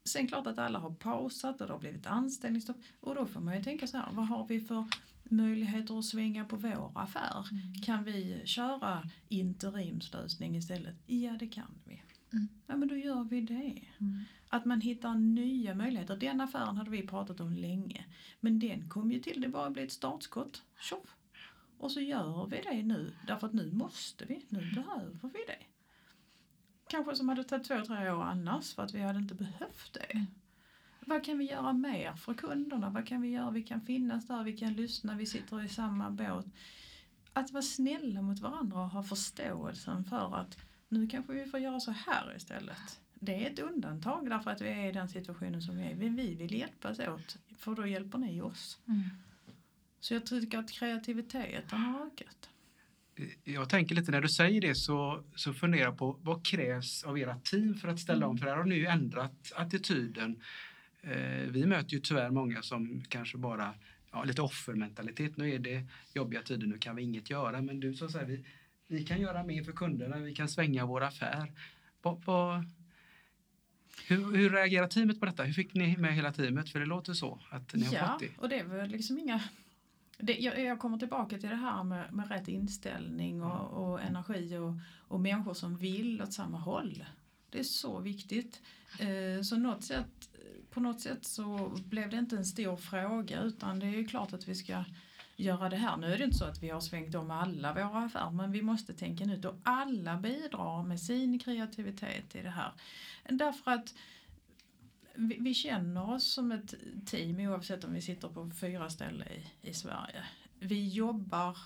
Sen 0.04 0.28
klart 0.28 0.46
att 0.46 0.58
alla 0.58 0.78
har 0.78 0.90
pausat 0.90 1.60
och 1.60 1.66
det 1.66 1.72
har 1.72 1.80
blivit 1.80 2.06
anställningsstopp 2.06 2.76
och 3.00 3.14
då 3.14 3.26
får 3.26 3.40
man 3.40 3.56
ju 3.56 3.62
tänka 3.62 3.86
så 3.86 3.96
här, 3.96 4.08
vad 4.12 4.26
har 4.26 4.46
vi 4.46 4.60
för 4.60 4.84
möjligheter 5.24 5.98
att 5.98 6.04
svänga 6.04 6.44
på 6.44 6.56
vår 6.56 6.92
affär? 6.94 7.48
Kan 7.84 8.04
vi 8.04 8.42
köra 8.44 9.10
interimslösning 9.28 10.56
istället? 10.56 10.96
Ja, 11.06 11.32
det 11.32 11.46
kan 11.46 11.80
vi. 11.84 12.02
Mm. 12.32 12.48
Ja, 12.66 12.76
men 12.76 12.88
då 12.88 12.96
gör 12.96 13.24
vi 13.24 13.40
det. 13.40 13.82
Mm. 14.00 14.24
Att 14.48 14.64
man 14.64 14.80
hittar 14.80 15.14
nya 15.14 15.74
möjligheter. 15.74 16.16
Den 16.16 16.40
affären 16.40 16.76
hade 16.76 16.90
vi 16.90 17.06
pratat 17.06 17.40
om 17.40 17.52
länge. 17.52 18.04
Men 18.40 18.58
den 18.58 18.88
kom 18.88 19.12
ju 19.12 19.20
till, 19.20 19.40
det 19.40 19.48
bara 19.48 19.70
blev 19.70 19.84
ett 19.84 19.92
startskott. 19.92 20.62
Tjoff! 20.80 21.16
Och 21.84 21.92
så 21.92 22.00
gör 22.00 22.46
vi 22.46 22.60
det 22.60 22.82
nu. 22.82 23.12
Därför 23.26 23.46
att 23.46 23.52
nu 23.52 23.72
måste 23.72 24.24
vi, 24.24 24.46
nu 24.48 24.72
behöver 24.74 25.30
vi 25.32 25.38
det. 25.46 25.64
Kanske 26.88 27.16
som 27.16 27.28
hade 27.28 27.44
tagit 27.44 27.66
två, 27.68 27.80
tre 27.86 28.10
år 28.10 28.22
annars 28.22 28.74
för 28.74 28.82
att 28.82 28.94
vi 28.94 29.00
hade 29.00 29.18
inte 29.18 29.34
behövt 29.34 29.92
det. 29.92 30.26
Vad 31.00 31.24
kan 31.24 31.38
vi 31.38 31.44
göra 31.44 31.72
mer 31.72 32.12
för 32.14 32.34
kunderna? 32.34 32.90
Vad 32.90 33.06
kan 33.06 33.22
vi 33.22 33.28
göra? 33.28 33.50
Vi 33.50 33.62
kan 33.62 33.80
finnas 33.80 34.26
där, 34.26 34.44
vi 34.44 34.56
kan 34.56 34.72
lyssna, 34.72 35.14
vi 35.14 35.26
sitter 35.26 35.64
i 35.64 35.68
samma 35.68 36.10
båt. 36.10 36.46
Att 37.32 37.50
vara 37.50 37.62
snälla 37.62 38.22
mot 38.22 38.40
varandra 38.40 38.80
och 38.80 38.90
ha 38.90 39.02
förståelsen 39.02 40.04
för 40.04 40.36
att 40.36 40.58
nu 40.88 41.08
kanske 41.08 41.32
vi 41.32 41.46
får 41.46 41.60
göra 41.60 41.80
så 41.80 41.90
här 41.90 42.36
istället. 42.36 43.00
Det 43.14 43.46
är 43.46 43.50
ett 43.50 43.58
undantag 43.58 44.30
därför 44.30 44.50
att 44.50 44.60
vi 44.60 44.68
är 44.68 44.88
i 44.88 44.92
den 44.92 45.08
situationen 45.08 45.62
som 45.62 45.76
vi 45.76 45.84
är. 45.84 45.94
Men 45.94 46.16
vi 46.16 46.34
vill 46.34 46.54
hjälpas 46.54 46.98
åt 46.98 47.36
för 47.58 47.74
då 47.74 47.86
hjälper 47.86 48.18
ni 48.18 48.40
oss. 48.40 48.78
Mm. 48.88 49.10
Så 50.04 50.14
jag 50.14 50.26
tycker 50.26 50.58
att 50.58 50.70
kreativiteten 50.70 51.78
har 51.78 52.06
ökat. 52.06 52.50
Jag 53.44 53.68
tänker 53.68 53.94
lite 53.94 54.10
när 54.10 54.20
du 54.20 54.28
säger 54.28 54.60
det 54.60 54.74
så, 54.74 55.24
så 55.34 55.54
funderar 55.54 55.84
jag 55.84 55.98
på 55.98 56.18
vad 56.22 56.46
krävs 56.46 57.04
av 57.04 57.18
era 57.18 57.38
team 57.38 57.74
för 57.74 57.88
att 57.88 58.00
ställa 58.00 58.26
om? 58.26 58.38
För 58.38 58.46
här 58.46 58.56
har 58.56 58.64
ni 58.64 58.74
ju 58.74 58.86
ändrat 58.86 59.52
attityden. 59.56 60.40
Eh, 61.02 61.50
vi 61.50 61.66
möter 61.66 61.90
ju 61.90 62.00
tyvärr 62.00 62.30
många 62.30 62.62
som 62.62 63.02
kanske 63.08 63.38
bara 63.38 63.74
ja, 64.12 64.24
lite 64.24 64.42
offermentalitet. 64.42 65.36
Nu 65.36 65.54
är 65.54 65.58
det 65.58 65.86
jobbiga 66.14 66.42
tider, 66.42 66.66
nu 66.66 66.78
kan 66.78 66.96
vi 66.96 67.02
inget 67.02 67.30
göra. 67.30 67.62
Men 67.62 67.80
du 67.80 67.94
som 67.94 68.08
säger 68.08 68.26
vi, 68.26 68.44
vi 68.88 69.04
kan 69.04 69.20
göra 69.20 69.42
mer 69.42 69.64
för 69.64 69.72
kunderna, 69.72 70.16
vi 70.16 70.34
kan 70.34 70.48
svänga 70.48 70.86
vår 70.86 71.02
affär. 71.02 71.52
Vad, 72.02 72.24
vad, 72.24 72.64
hur, 74.06 74.36
hur 74.36 74.50
reagerar 74.50 74.88
teamet 74.88 75.20
på 75.20 75.26
detta? 75.26 75.42
Hur 75.42 75.52
fick 75.52 75.74
ni 75.74 75.96
med 75.96 76.14
hela 76.14 76.32
teamet? 76.32 76.68
För 76.68 76.80
det 76.80 76.86
låter 76.86 77.12
så 77.12 77.40
att 77.50 77.74
ni 77.74 77.84
har 77.84 77.94
ja, 77.94 78.06
fått 78.08 78.20
det. 78.20 78.38
och 78.38 78.48
det 78.48 78.58
är 78.58 78.64
väl 78.64 78.90
liksom 78.90 79.18
inga... 79.18 79.40
Det, 80.18 80.32
jag, 80.38 80.60
jag 80.64 80.78
kommer 80.78 80.98
tillbaka 80.98 81.38
till 81.38 81.48
det 81.48 81.56
här 81.56 81.84
med, 81.84 82.12
med 82.12 82.28
rätt 82.28 82.48
inställning 82.48 83.42
och, 83.42 83.90
och 83.92 84.02
energi 84.02 84.56
och, 84.56 84.74
och 85.08 85.20
människor 85.20 85.54
som 85.54 85.76
vill 85.76 86.22
åt 86.22 86.32
samma 86.32 86.58
håll. 86.58 87.04
Det 87.50 87.58
är 87.58 87.62
så 87.62 88.00
viktigt. 88.00 88.62
Eh, 88.98 89.42
så 89.42 89.56
något 89.56 89.84
sätt, 89.84 90.28
på 90.70 90.80
något 90.80 91.00
sätt 91.00 91.24
så 91.24 91.76
blev 91.84 92.10
det 92.10 92.16
inte 92.16 92.36
en 92.36 92.44
stor 92.44 92.76
fråga 92.76 93.42
utan 93.42 93.78
det 93.78 93.86
är 93.86 93.90
ju 93.90 94.06
klart 94.06 94.32
att 94.32 94.48
vi 94.48 94.54
ska 94.54 94.84
göra 95.36 95.68
det 95.68 95.76
här. 95.76 95.96
Nu 95.96 96.12
är 96.12 96.18
det 96.18 96.24
inte 96.24 96.36
så 96.36 96.44
att 96.44 96.62
vi 96.62 96.70
har 96.70 96.80
svängt 96.80 97.14
om 97.14 97.30
alla 97.30 97.72
våra 97.72 98.04
affärer 98.04 98.30
men 98.30 98.52
vi 98.52 98.62
måste 98.62 98.94
tänka 98.94 99.24
nytt 99.24 99.44
och 99.44 99.56
alla 99.62 100.16
bidrar 100.16 100.82
med 100.82 101.00
sin 101.00 101.38
kreativitet 101.38 102.34
i 102.34 102.42
det 102.42 102.50
här. 102.50 102.72
Därför 103.28 103.70
att 103.70 103.94
vi, 105.14 105.38
vi 105.40 105.54
känner 105.54 106.10
oss 106.10 106.32
som 106.32 106.52
ett 106.52 106.74
team 107.06 107.40
oavsett 107.40 107.84
om 107.84 107.94
vi 107.94 108.00
sitter 108.00 108.28
på 108.28 108.50
fyra 108.60 108.90
ställen 108.90 109.28
i, 109.28 109.68
i 109.68 109.74
Sverige. 109.74 110.24
Vi 110.58 110.88
jobbar 110.88 111.56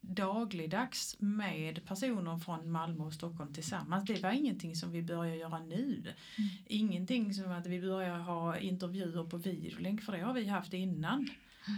dagligdags 0.00 1.16
med 1.18 1.86
personer 1.86 2.38
från 2.38 2.70
Malmö 2.70 3.04
och 3.04 3.12
Stockholm 3.12 3.54
tillsammans. 3.54 4.04
Det 4.04 4.22
var 4.22 4.30
ingenting 4.30 4.76
som 4.76 4.92
vi 4.92 5.02
börjar 5.02 5.34
göra 5.34 5.58
nu. 5.58 6.14
Ingenting 6.66 7.34
som 7.34 7.52
att 7.52 7.66
vi 7.66 7.80
börjar 7.80 8.18
ha 8.18 8.58
intervjuer 8.58 9.24
på 9.24 9.36
videolänk 9.36 10.02
för 10.02 10.12
det 10.12 10.20
har 10.20 10.34
vi 10.34 10.46
haft 10.46 10.72
innan. 10.72 11.28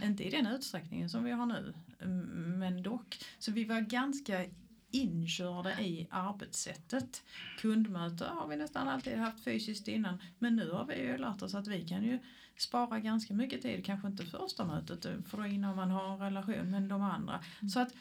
Inte 0.03 0.23
i 0.23 0.29
den 0.29 0.47
utsträckningen 0.47 1.09
som 1.09 1.23
vi 1.23 1.31
har 1.31 1.45
nu, 1.45 1.73
mm, 2.01 2.59
men 2.59 2.83
dock. 2.83 3.17
Så 3.39 3.51
vi 3.51 3.63
var 3.63 3.81
ganska 3.81 4.45
inkörda 4.97 5.81
i 5.81 6.07
arbetssättet. 6.09 7.23
Kundmöte 7.59 8.25
har 8.25 8.47
vi 8.47 8.55
nästan 8.55 8.87
alltid 8.87 9.17
haft 9.17 9.43
fysiskt 9.43 9.87
innan 9.87 10.21
men 10.39 10.55
nu 10.55 10.71
har 10.71 10.85
vi 10.85 11.01
ju 11.01 11.17
lärt 11.17 11.41
oss 11.41 11.55
att 11.55 11.67
vi 11.67 11.87
kan 11.87 12.03
ju 12.03 12.19
spara 12.57 12.99
ganska 12.99 13.33
mycket 13.33 13.61
tid, 13.61 13.85
kanske 13.85 14.07
inte 14.07 14.25
första 14.25 14.65
mötet 14.65 15.03
för 15.29 15.37
då 15.37 15.45
innan 15.45 15.75
man 15.75 15.91
har 15.91 16.13
en 16.13 16.19
relation 16.19 16.71
men 16.71 16.87
de 16.87 17.01
andra. 17.01 17.43
Så 17.73 17.79
att 17.79 17.93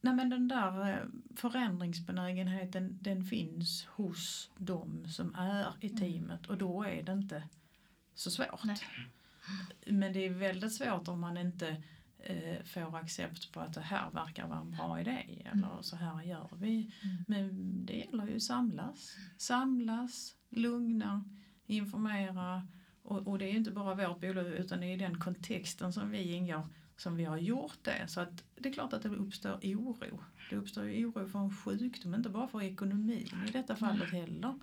nej 0.00 0.14
men 0.14 0.30
den 0.30 0.48
där 0.48 0.90
eh, 0.90 1.06
förändringsbenägenheten 1.36 2.98
den 3.00 3.24
finns 3.24 3.86
hos 3.86 4.50
de 4.56 5.08
som 5.08 5.34
är 5.34 5.72
i 5.80 5.88
teamet 5.88 6.46
och 6.46 6.58
då 6.58 6.84
är 6.84 7.02
det 7.02 7.12
inte 7.12 7.42
så 8.14 8.30
svårt. 8.30 8.64
Nej. 8.64 8.78
Men 9.86 10.12
det 10.12 10.26
är 10.26 10.30
väldigt 10.30 10.74
svårt 10.74 11.08
om 11.08 11.20
man 11.20 11.36
inte 11.36 11.82
eh, 12.22 12.64
får 12.64 12.96
accept 12.96 13.52
på 13.52 13.60
att 13.60 13.74
det 13.74 13.80
här 13.80 14.10
verkar 14.10 14.46
vara 14.46 14.60
en 14.60 14.70
bra 14.70 15.00
idé 15.00 15.46
eller 15.52 15.82
så 15.82 15.96
här 15.96 16.22
gör 16.22 16.48
vi. 16.56 16.92
Mm. 17.02 17.24
Men 17.28 17.86
det 17.86 17.92
gäller 17.92 18.26
ju 18.26 18.36
att 18.36 18.42
samlas. 18.42 19.16
Samlas, 19.38 20.34
lugna, 20.50 21.24
informera 21.66 22.68
och, 23.02 23.28
och 23.28 23.38
det 23.38 23.44
är 23.44 23.52
inte 23.52 23.70
bara 23.70 23.94
vårt 23.94 24.20
bolag 24.20 24.46
utan 24.46 24.82
i 24.82 24.96
den 24.96 25.18
kontexten 25.18 25.92
som 25.92 26.10
vi 26.10 26.34
ingår 26.34 26.68
som 27.00 27.16
vi 27.16 27.24
har 27.24 27.38
gjort 27.38 27.78
det. 27.82 28.08
Så 28.08 28.20
att 28.20 28.44
det 28.54 28.68
är 28.68 28.72
klart 28.72 28.92
att 28.92 29.02
det 29.02 29.08
uppstår 29.08 29.52
oro. 29.62 30.20
Det 30.50 30.56
uppstår 30.56 30.84
ju 30.84 31.06
oro 31.06 31.26
för 31.26 31.38
en 31.38 31.56
sjukdom, 31.56 32.14
inte 32.14 32.28
bara 32.28 32.48
för 32.48 32.62
ekonomin 32.62 33.44
i 33.48 33.50
detta 33.50 33.76
fallet 33.76 34.10
heller. 34.10 34.54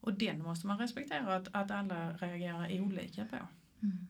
Och 0.00 0.12
den 0.12 0.42
måste 0.42 0.66
man 0.66 0.78
respektera 0.78 1.36
att, 1.36 1.48
att 1.52 1.70
alla 1.70 2.12
reagerar 2.12 2.80
olika 2.80 3.24
på. 3.24 3.36
Mm. 3.82 4.08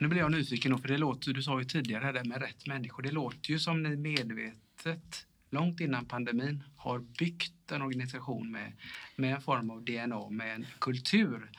Nu 0.00 0.08
blir 0.08 0.20
jag 0.20 0.32
nyfiken, 0.32 0.78
för 0.78 0.88
det 0.88 0.98
låter, 0.98 1.32
du 1.32 1.42
sa 1.42 1.58
ju 1.58 1.64
tidigare 1.64 2.12
det 2.12 2.24
med 2.24 2.42
rätt 2.42 2.66
människor, 2.66 3.02
det 3.02 3.10
låter 3.10 3.50
ju 3.50 3.58
som 3.58 3.82
ni 3.82 3.96
medvetet 3.96 5.26
långt 5.50 5.80
innan 5.80 6.04
pandemin 6.06 6.62
har 6.76 6.98
byggt 6.98 7.72
en 7.72 7.82
organisation 7.82 8.52
med, 8.52 8.72
med 9.16 9.34
en 9.34 9.40
form 9.40 9.70
av 9.70 9.84
DNA, 9.84 10.30
med 10.30 10.54
en 10.54 10.66
kultur 10.78 11.50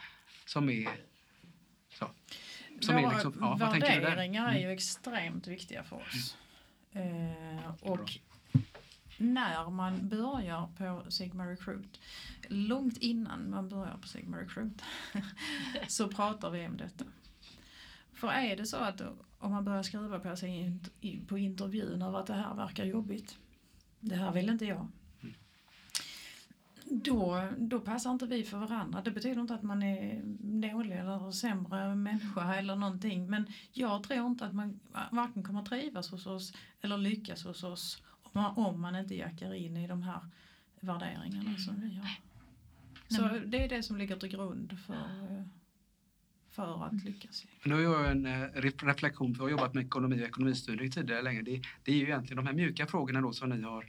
som 0.45 0.69
är 0.69 0.89
så. 2.00 2.10
Som 2.80 2.95
Våra 2.95 3.06
är 3.08 3.13
liksom, 3.13 3.34
ja, 3.39 3.56
värderingar 3.56 4.47
är 4.47 4.52
Mm. 4.52 4.62
ju 4.62 4.71
extremt 4.71 5.47
viktiga 5.47 5.84
för 5.84 5.95
oss. 5.95 6.38
Eh, 6.91 7.91
och 7.91 8.19
när 9.17 9.69
man 9.69 10.10
börjar 10.10 10.69
på 10.78 11.12
Sigma 11.12 11.47
Recruit, 11.47 12.00
långt 12.47 12.97
innan 12.97 13.50
man 13.50 13.69
börjar 13.69 13.97
på 14.02 14.08
Sigma 14.08 14.38
Recruit, 14.38 14.82
så 15.88 16.08
pratar 16.08 16.50
vi 16.50 16.67
om 16.67 16.78
detta. 16.78 17.06
För 18.17 18.27
är 18.27 18.56
det 18.56 18.65
så 18.65 18.77
att 18.77 19.01
om 19.39 19.51
man 19.51 19.65
börjar 19.65 19.84
skriva 19.84 20.19
på 20.19 20.36
sig 20.36 20.80
på 21.27 21.38
intervjun 21.38 22.01
över 22.01 22.19
att 22.19 22.27
det 22.27 22.34
här 22.34 22.56
verkar 22.56 22.86
jobbigt, 22.86 23.38
det 23.99 24.15
här 24.15 24.32
vill 24.32 24.49
inte 24.49 24.65
jag. 24.65 24.88
Då, 26.89 27.49
då 27.58 27.80
passar 27.80 28.12
inte 28.12 28.25
vi 28.25 28.43
för 28.43 28.58
varandra. 28.58 29.01
Det 29.01 29.12
betyder 29.12 29.41
inte 29.41 29.53
att 29.53 29.63
man 29.63 29.84
är 29.84 30.21
dålig 30.71 30.97
eller 30.97 31.32
sämre 31.32 31.95
människa 31.95 32.56
eller 32.56 32.75
någonting. 32.75 33.30
Men 33.30 33.47
jag 33.71 34.03
tror 34.03 34.27
inte 34.27 34.45
att 34.45 34.53
man 34.53 34.80
varken 35.12 35.43
kommer 35.43 35.63
trivas 35.63 36.12
hos 36.12 36.25
oss 36.25 36.53
eller 36.82 36.97
lyckas 36.97 37.43
hos 37.43 37.63
oss 37.63 38.03
om 38.23 38.32
man, 38.34 38.58
om 38.58 38.82
man 38.82 38.95
inte 38.95 39.15
jackar 39.15 39.53
in 39.53 39.77
i 39.77 39.88
de 39.88 40.01
här 40.01 40.19
värderingarna 40.80 41.58
som 41.58 41.82
vi 41.82 41.95
har. 41.95 42.10
Så 43.08 43.47
det 43.47 43.63
är 43.63 43.69
det 43.69 43.84
som 43.84 43.97
ligger 43.97 44.15
till 44.17 44.30
grund 44.30 44.80
för, 44.80 44.93
eh, 44.93 45.43
för 46.58 46.86
att 46.86 47.04
lyckas. 47.04 47.46
Men 47.63 47.78
då 47.78 47.82
gör 47.82 48.04
jag 48.04 48.12
en 48.12 48.26
eh, 48.26 48.32
ref- 48.32 48.86
reflektion, 48.86 49.36
för 49.36 49.43
jag 49.43 49.46
har 49.46 49.52
jobbat 49.52 49.74
med 49.74 49.86
ekonomi 49.86 50.22
och 50.22 50.28
ekonomistyrning 50.28 50.91
tidigare 50.91 51.22
länge. 51.22 51.41
Det, 51.41 51.62
det 51.84 51.91
är 51.91 51.96
ju 51.96 52.04
egentligen 52.04 52.38
de 52.38 52.48
här 52.48 52.54
mjuka 52.54 52.88
frågorna 52.88 53.22
då 53.22 53.34
som 53.34 53.50
ni 53.50 53.62
har 53.62 53.86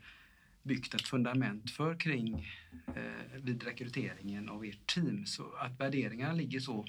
byggt 0.63 0.95
ett 0.95 1.09
fundament 1.09 1.71
för 1.71 2.01
kring 2.01 2.49
eh, 2.97 3.43
vid 3.43 3.63
rekryteringen 3.63 4.49
av 4.49 4.65
ert 4.65 4.87
team. 4.95 5.27
Så 5.27 5.43
att 5.59 5.81
värderingarna 5.81 6.33
ligger 6.33 6.61
så 6.61 6.87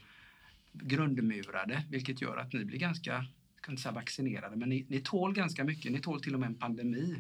grundmurade, 0.73 1.83
vilket 1.89 2.21
gör 2.21 2.37
att 2.37 2.53
ni 2.53 2.65
blir 2.65 2.79
ganska 2.79 3.25
jag 3.59 3.65
kan 3.65 3.73
inte 3.73 3.81
säga 3.81 3.93
vaccinerade, 3.93 4.55
men 4.55 4.69
ni, 4.69 4.85
ni 4.89 4.99
tål 4.99 5.33
ganska 5.33 5.63
mycket. 5.63 5.91
Ni 5.91 5.99
tål 5.99 6.21
till 6.21 6.33
och 6.33 6.39
med 6.39 6.47
en 6.47 6.55
pandemi 6.55 7.15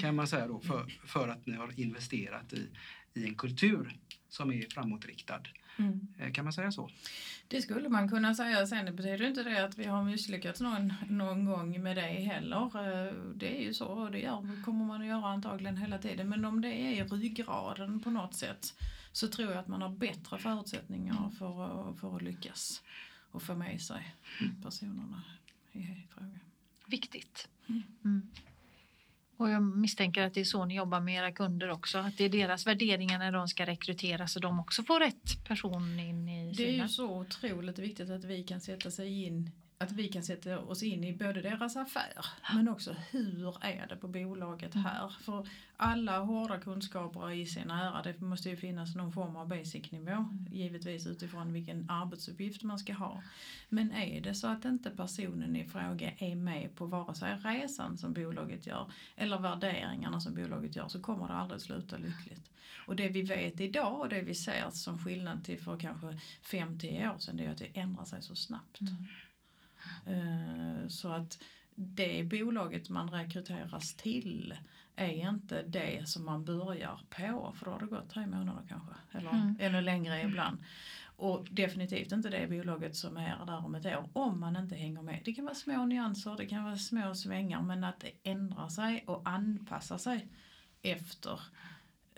kan 0.00 0.14
man 0.14 0.26
säga 0.26 0.46
då 0.46 0.60
för, 0.60 0.86
för 1.04 1.28
att 1.28 1.46
ni 1.46 1.56
har 1.56 1.80
investerat 1.80 2.52
i, 2.52 2.68
i 3.14 3.24
en 3.24 3.34
kultur 3.34 3.96
som 4.28 4.52
är 4.52 4.66
framåtriktad. 4.74 5.40
Mm. 5.78 6.06
Eh, 6.18 6.32
Kan 6.32 6.44
man 6.44 6.52
säga 6.52 6.72
så? 6.72 6.90
Det 7.48 7.62
skulle 7.62 7.88
man 7.88 8.08
kunna 8.08 8.34
säga. 8.34 8.66
Sen 8.66 8.84
det 8.86 8.92
betyder 8.92 9.28
inte 9.28 9.42
det 9.42 9.64
att 9.64 9.78
vi 9.78 9.84
har 9.84 10.04
misslyckats 10.04 10.60
någon, 10.60 10.94
någon 11.08 11.44
gång 11.44 11.82
med 11.82 11.96
det 11.96 12.00
heller. 12.02 12.62
Eh, 13.06 13.12
Det 13.34 13.58
är 13.58 13.62
ju 13.62 13.74
så 13.74 13.86
och 13.86 14.10
det 14.10 14.18
gör, 14.18 14.64
kommer 14.64 14.84
man 14.84 15.00
att 15.00 15.06
göra 15.06 15.26
antagligen 15.26 15.76
hela 15.76 15.98
tiden. 15.98 16.28
Men 16.28 16.44
om 16.44 16.60
det 16.60 16.68
är 16.74 17.04
ryggraden 17.04 18.00
på 18.00 18.10
något 18.10 18.34
sätt 18.34 18.74
så 19.12 19.28
tror 19.28 19.50
jag 19.50 19.58
att 19.58 19.68
man 19.68 19.82
har 19.82 19.88
bättre 19.88 20.38
förutsättningar 20.38 21.30
för, 21.38 21.90
att- 21.90 21.98
för 22.00 22.16
att 22.16 22.22
lyckas 22.22 22.82
och 23.30 23.42
få 23.42 23.54
med 23.54 23.80
sig 23.80 24.14
personerna 24.62 25.22
i 25.72 26.06
fråga. 26.10 26.38
Viktigt. 26.86 27.48
Mm. 28.04 28.30
Och 29.36 29.50
jag 29.50 29.62
misstänker 29.62 30.22
att 30.22 30.34
det 30.34 30.40
är 30.40 30.44
så 30.44 30.64
ni 30.64 30.74
jobbar 30.76 31.00
med 31.00 31.14
era 31.14 31.32
kunder 31.32 31.70
också. 31.70 31.98
Att 31.98 32.18
det 32.18 32.24
är 32.24 32.28
deras 32.28 32.66
värderingar 32.66 33.18
när 33.18 33.32
de 33.32 33.48
ska 33.48 33.66
rekrytera 33.66 34.28
så 34.28 34.40
de 34.40 34.60
också 34.60 34.82
får 34.82 35.00
rätt 35.00 35.44
person 35.44 35.98
in 36.00 36.28
i 36.28 36.52
Det 36.56 36.62
är 36.62 36.66
sina. 36.66 36.82
ju 36.82 36.88
så 36.88 37.18
otroligt 37.20 37.78
viktigt 37.78 38.10
att 38.10 38.24
vi 38.24 38.42
kan 38.42 38.60
sätta 38.60 38.90
sig 38.90 39.24
in 39.24 39.50
att 39.82 39.92
vi 39.92 40.08
kan 40.08 40.22
sätta 40.22 40.58
oss 40.58 40.82
in 40.82 41.04
i 41.04 41.12
både 41.12 41.42
deras 41.42 41.76
affär 41.76 42.26
men 42.54 42.68
också 42.68 42.96
hur 43.10 43.64
är 43.64 43.86
det 43.88 43.96
på 43.96 44.08
bolaget 44.08 44.74
här. 44.74 45.14
För 45.20 45.48
alla 45.76 46.18
hårda 46.18 46.58
kunskaper 46.58 47.30
i 47.30 47.46
sin 47.46 47.70
ära, 47.70 48.02
det 48.02 48.20
måste 48.20 48.50
ju 48.50 48.56
finnas 48.56 48.94
någon 48.94 49.12
form 49.12 49.36
av 49.36 49.48
basic 49.48 49.92
nivå 49.92 50.28
givetvis 50.50 51.06
utifrån 51.06 51.52
vilken 51.52 51.90
arbetsuppgift 51.90 52.62
man 52.62 52.78
ska 52.78 52.92
ha. 52.92 53.22
Men 53.68 53.92
är 53.92 54.20
det 54.20 54.34
så 54.34 54.46
att 54.46 54.64
inte 54.64 54.90
personen 54.90 55.56
i 55.56 55.64
fråga 55.64 56.12
är 56.18 56.36
med 56.36 56.74
på 56.74 56.86
vare 56.86 57.14
sig 57.14 57.36
resan 57.44 57.98
som 57.98 58.12
bolaget 58.12 58.66
gör 58.66 58.92
eller 59.16 59.38
värderingarna 59.38 60.20
som 60.20 60.34
bolaget 60.34 60.76
gör 60.76 60.88
så 60.88 61.00
kommer 61.00 61.28
det 61.28 61.34
aldrig 61.34 61.60
sluta 61.60 61.96
lyckligt. 61.96 62.50
Och 62.86 62.96
det 62.96 63.08
vi 63.08 63.22
vet 63.22 63.60
idag 63.60 64.00
och 64.00 64.08
det 64.08 64.22
vi 64.22 64.34
ser 64.34 64.70
som 64.70 64.98
skillnad 64.98 65.44
till 65.44 65.60
för 65.60 65.78
kanske 65.78 66.18
5-10 66.44 67.14
år 67.14 67.18
sedan 67.18 67.36
det 67.36 67.44
är 67.44 67.50
att 67.50 67.58
det 67.58 67.70
ändrar 67.74 68.04
sig 68.04 68.22
så 68.22 68.36
snabbt. 68.36 68.80
Mm. 68.80 69.06
Eh, 70.06 70.88
Så 70.88 71.08
att 71.08 71.42
det 71.74 72.24
bolaget 72.24 72.88
man 72.88 73.10
rekryteras 73.10 73.94
till 73.94 74.54
är 74.96 75.28
inte 75.30 75.62
det 75.62 76.08
som 76.08 76.24
man 76.24 76.44
börjar 76.44 77.00
på 77.10 77.52
för 77.56 77.64
då 77.64 77.70
har 77.72 77.80
det 77.80 77.86
gått 77.86 78.10
tre 78.10 78.26
månader 78.26 78.62
kanske 78.68 78.92
eller 79.12 79.30
Mm. 79.30 79.56
ännu 79.60 79.80
längre 79.80 80.22
ibland. 80.22 80.58
Och 81.16 81.48
definitivt 81.50 82.12
inte 82.12 82.30
det 82.30 82.48
bolaget 82.48 82.96
som 82.96 83.16
är 83.16 83.46
där 83.46 83.64
om 83.64 83.74
ett 83.74 83.86
år 83.86 84.10
om 84.12 84.40
man 84.40 84.56
inte 84.56 84.74
hänger 84.74 85.02
med. 85.02 85.22
Det 85.24 85.32
kan 85.32 85.44
vara 85.44 85.54
små 85.54 85.84
nyanser, 85.86 86.36
det 86.36 86.46
kan 86.46 86.64
vara 86.64 86.76
små 86.76 87.14
svängar 87.14 87.62
men 87.62 87.84
att 87.84 88.00
det 88.00 88.12
ändrar 88.22 88.68
sig 88.68 89.04
och 89.06 89.28
anpassar 89.28 89.98
sig 89.98 90.28
efter 90.82 91.40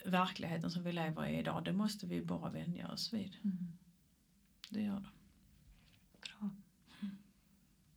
verkligheten 0.04 0.70
som 0.70 0.82
vi 0.84 0.92
lever 0.92 1.26
i 1.26 1.38
idag 1.38 1.64
det 1.64 1.72
måste 1.72 2.06
vi 2.06 2.22
bara 2.22 2.50
vänja 2.50 2.88
oss 2.88 3.12
vid. 3.12 3.36
Mm. 3.44 3.72
Det 4.70 4.82
gör 4.82 5.00
det. 5.00 5.08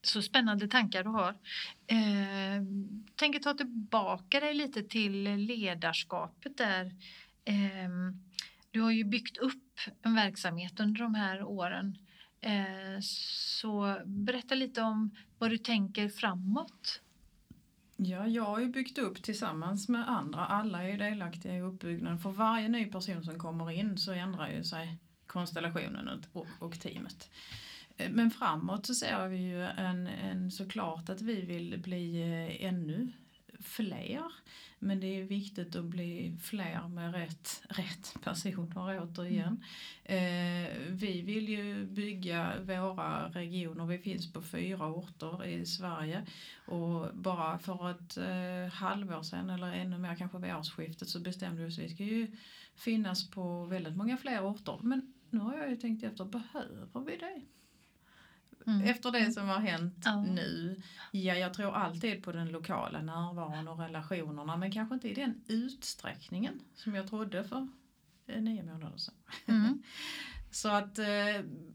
Så 0.08 0.22
spännande 0.22 0.68
tankar 0.68 1.04
du 1.04 1.10
har. 1.10 1.30
Eh, 1.88 2.64
tänker 3.16 3.40
ta 3.40 3.54
tillbaka 3.54 4.40
dig 4.40 4.54
lite 4.54 4.84
till 4.84 5.24
ledarskapet 5.24 6.58
där. 6.58 6.86
Eh, 7.46 7.90
du 8.72 8.82
har 8.82 8.92
ju 8.92 9.04
byggt 9.04 9.38
upp 9.38 9.80
en 10.02 10.16
verksamhet 10.16 10.80
under 10.80 11.02
de 11.02 11.16
här 11.16 11.44
åren. 11.44 11.98
Eh, 12.42 13.00
så 13.02 13.98
berätta 14.06 14.56
lite 14.56 14.82
om 14.82 15.16
vad 15.38 15.50
du 15.50 15.58
tänker 15.58 16.10
framåt. 16.10 17.02
Ja, 17.98 18.28
jag 18.28 18.44
har 18.44 18.60
ju 18.60 18.68
byggt 18.68 18.98
upp 18.98 19.24
tillsammans 19.24 19.90
med 19.90 20.10
andra. 20.10 20.46
Alla 20.46 20.84
är 20.84 20.88
ju 20.88 20.98
delaktiga 20.98 21.56
i 21.56 21.62
uppbyggnaden. 21.62 22.20
För 22.20 22.32
varje 22.32 22.70
ny 22.70 22.86
person 22.86 23.24
som 23.24 23.40
kommer 23.40 23.72
in 23.72 23.98
så 23.98 24.12
ändrar 24.12 24.50
ju 24.50 24.64
sig 24.64 24.98
konstellationen 25.28 26.24
och, 26.34 26.48
och 26.60 26.80
teamet. 26.80 27.30
Men 28.10 28.32
framåt 28.32 28.86
så 28.86 28.96
ser 28.96 29.28
vi 29.28 29.38
ju 29.38 29.64
en, 29.64 30.08
en 30.08 30.52
såklart 30.52 31.10
att 31.10 31.22
vi 31.22 31.42
vill 31.42 31.80
bli 31.80 32.22
eh, 32.22 32.66
ännu 32.66 33.12
fler. 33.60 34.32
Men 34.80 35.00
det 35.00 35.08
är 35.08 35.24
viktigt 35.24 35.76
att 35.76 35.86
bli 35.86 36.38
fler 36.42 36.88
med 36.88 37.14
rätt, 37.14 37.64
rätt 37.70 38.16
personer 38.24 39.02
återigen. 39.04 39.64
Eh, 40.04 40.70
vi 40.90 41.22
vill 41.26 41.50
ju 41.50 41.86
bygga 41.86 42.54
våra 42.62 43.30
regioner. 43.30 43.86
Vi 43.86 43.98
finns 43.98 44.34
på 44.34 44.42
fyra 44.42 44.88
orter 44.88 45.46
i 45.46 45.66
Sverige. 45.66 46.26
Och 46.66 47.16
bara 47.16 47.60
för 47.60 47.92
ett 47.92 48.18
eh, 48.18 48.74
halvår 48.74 49.24
sedan 49.24 49.50
eller 49.50 49.74
ännu 49.74 49.98
mer 49.98 50.16
kanske 50.16 50.38
vid 50.38 50.56
årsskiftet 50.56 51.10
så 51.10 51.20
bestämde 51.20 51.62
vi 51.62 51.70
oss 51.70 51.80
vi 51.80 51.90
ska 51.90 52.04
ju 52.04 52.36
finnas 52.76 53.30
på 53.30 53.66
väldigt 53.66 53.96
många 53.96 54.18
fler 54.18 54.46
orter. 54.46 54.80
Men 54.82 55.14
nu 55.30 55.40
har 55.40 55.58
jag 55.58 55.70
ju 55.70 55.76
tänkt 55.76 56.04
efter, 56.04 56.26
behöver 56.26 57.06
vi 57.06 57.18
det? 57.18 57.42
Mm. 58.68 58.82
Efter 58.82 59.12
det 59.12 59.32
som 59.32 59.48
har 59.48 59.60
hänt 59.60 60.02
Ja. 60.06 60.22
nu. 60.22 60.82
Ja, 61.12 61.34
jag 61.36 61.54
tror 61.54 61.76
alltid 61.76 62.24
på 62.24 62.32
den 62.32 62.48
lokala 62.50 63.02
närvaron 63.02 63.68
och 63.68 63.80
relationerna 63.80 64.58
men 64.58 64.72
kanske 64.72 64.96
inte 64.96 65.10
i 65.10 65.14
den 65.14 65.42
utsträckningen 65.48 66.60
som 66.76 66.96
jag 66.96 67.08
trodde 67.08 67.44
för 67.44 67.68
eh, 68.28 68.42
nio 68.42 68.64
månader 68.64 68.98
sedan. 68.98 69.16
Mm. 69.46 69.84
Så 70.52 70.70
att, 70.70 71.00
eh, 71.00 71.06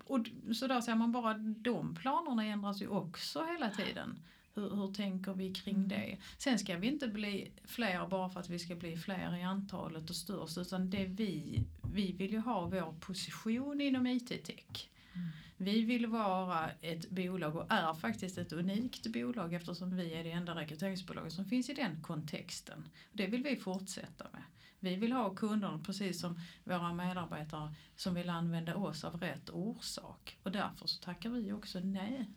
och 0.05 0.27
så 0.55 0.67
där 0.67 0.81
ser 0.81 0.95
man 0.95 1.13
bara 1.13 1.35
de 1.39 1.95
planerna 1.95 2.45
ändras 2.45 2.83
ju 2.83 2.89
också 2.89 3.45
hela 3.45 3.71
tiden. 3.71 4.19
Hur, 4.55 4.71
hur 4.71 4.95
tänker 4.95 5.33
vi 5.35 5.55
kring 5.55 5.89
det? 5.89 6.19
Sen 6.39 6.59
ska 6.59 6.77
vi 6.77 6.87
inte 6.87 7.09
bli 7.09 7.53
fler 7.65 8.07
bara 8.07 8.29
för 8.31 8.41
att 8.41 8.49
vi 8.51 8.59
ska 8.59 8.75
bli 8.75 8.97
fler 8.97 9.37
i 9.37 9.43
antalet 9.43 10.11
och 10.11 10.17
störst 10.17 10.59
utan 10.59 10.91
det 10.91 11.05
vi, 11.05 11.65
vi 11.95 12.13
vill 12.13 12.33
ju 12.33 12.39
ha 12.39 12.67
vår 12.67 12.93
position 13.01 13.81
inom 13.81 14.07
IT-tech. 14.07 14.89
Vi 15.63 15.83
vill 15.85 16.07
vara 16.07 16.71
ett 16.71 17.11
bolag 17.11 17.57
och 17.57 17.73
är 17.73 17.95
faktiskt 17.95 18.39
ett 18.39 18.53
unikt 18.53 19.07
bolag 19.13 19.55
eftersom 19.55 19.97
vi 19.97 20.15
är 20.15 20.25
det 20.25 20.31
enda 20.31 20.55
rekryteringsbolaget 20.55 21.33
som 21.33 21.45
finns 21.45 21.71
i 21.71 21.75
den 21.75 22.03
kontexten. 22.03 22.89
Det 23.13 23.27
vill 23.27 23.43
vi 23.43 23.57
fortsätta 23.57 24.27
med. 24.33 24.43
Vi 24.81 24.97
vill 24.97 25.13
ha 25.13 25.35
kunderna 25.35 25.79
precis 25.79 26.21
som 26.21 26.41
våra 26.65 26.93
medarbetare 26.93 27.75
som 27.97 28.15
vill 28.15 28.29
använda 28.31 28.77
oss 28.77 29.05
av 29.05 29.21
rätt 29.21 29.51
orsak. 29.51 30.39
Och 30.43 30.53
därför 30.53 30.87
så 30.87 31.03
tackar 31.03 31.31
vi 31.31 31.53
också 31.53 31.81
nej 31.81 32.31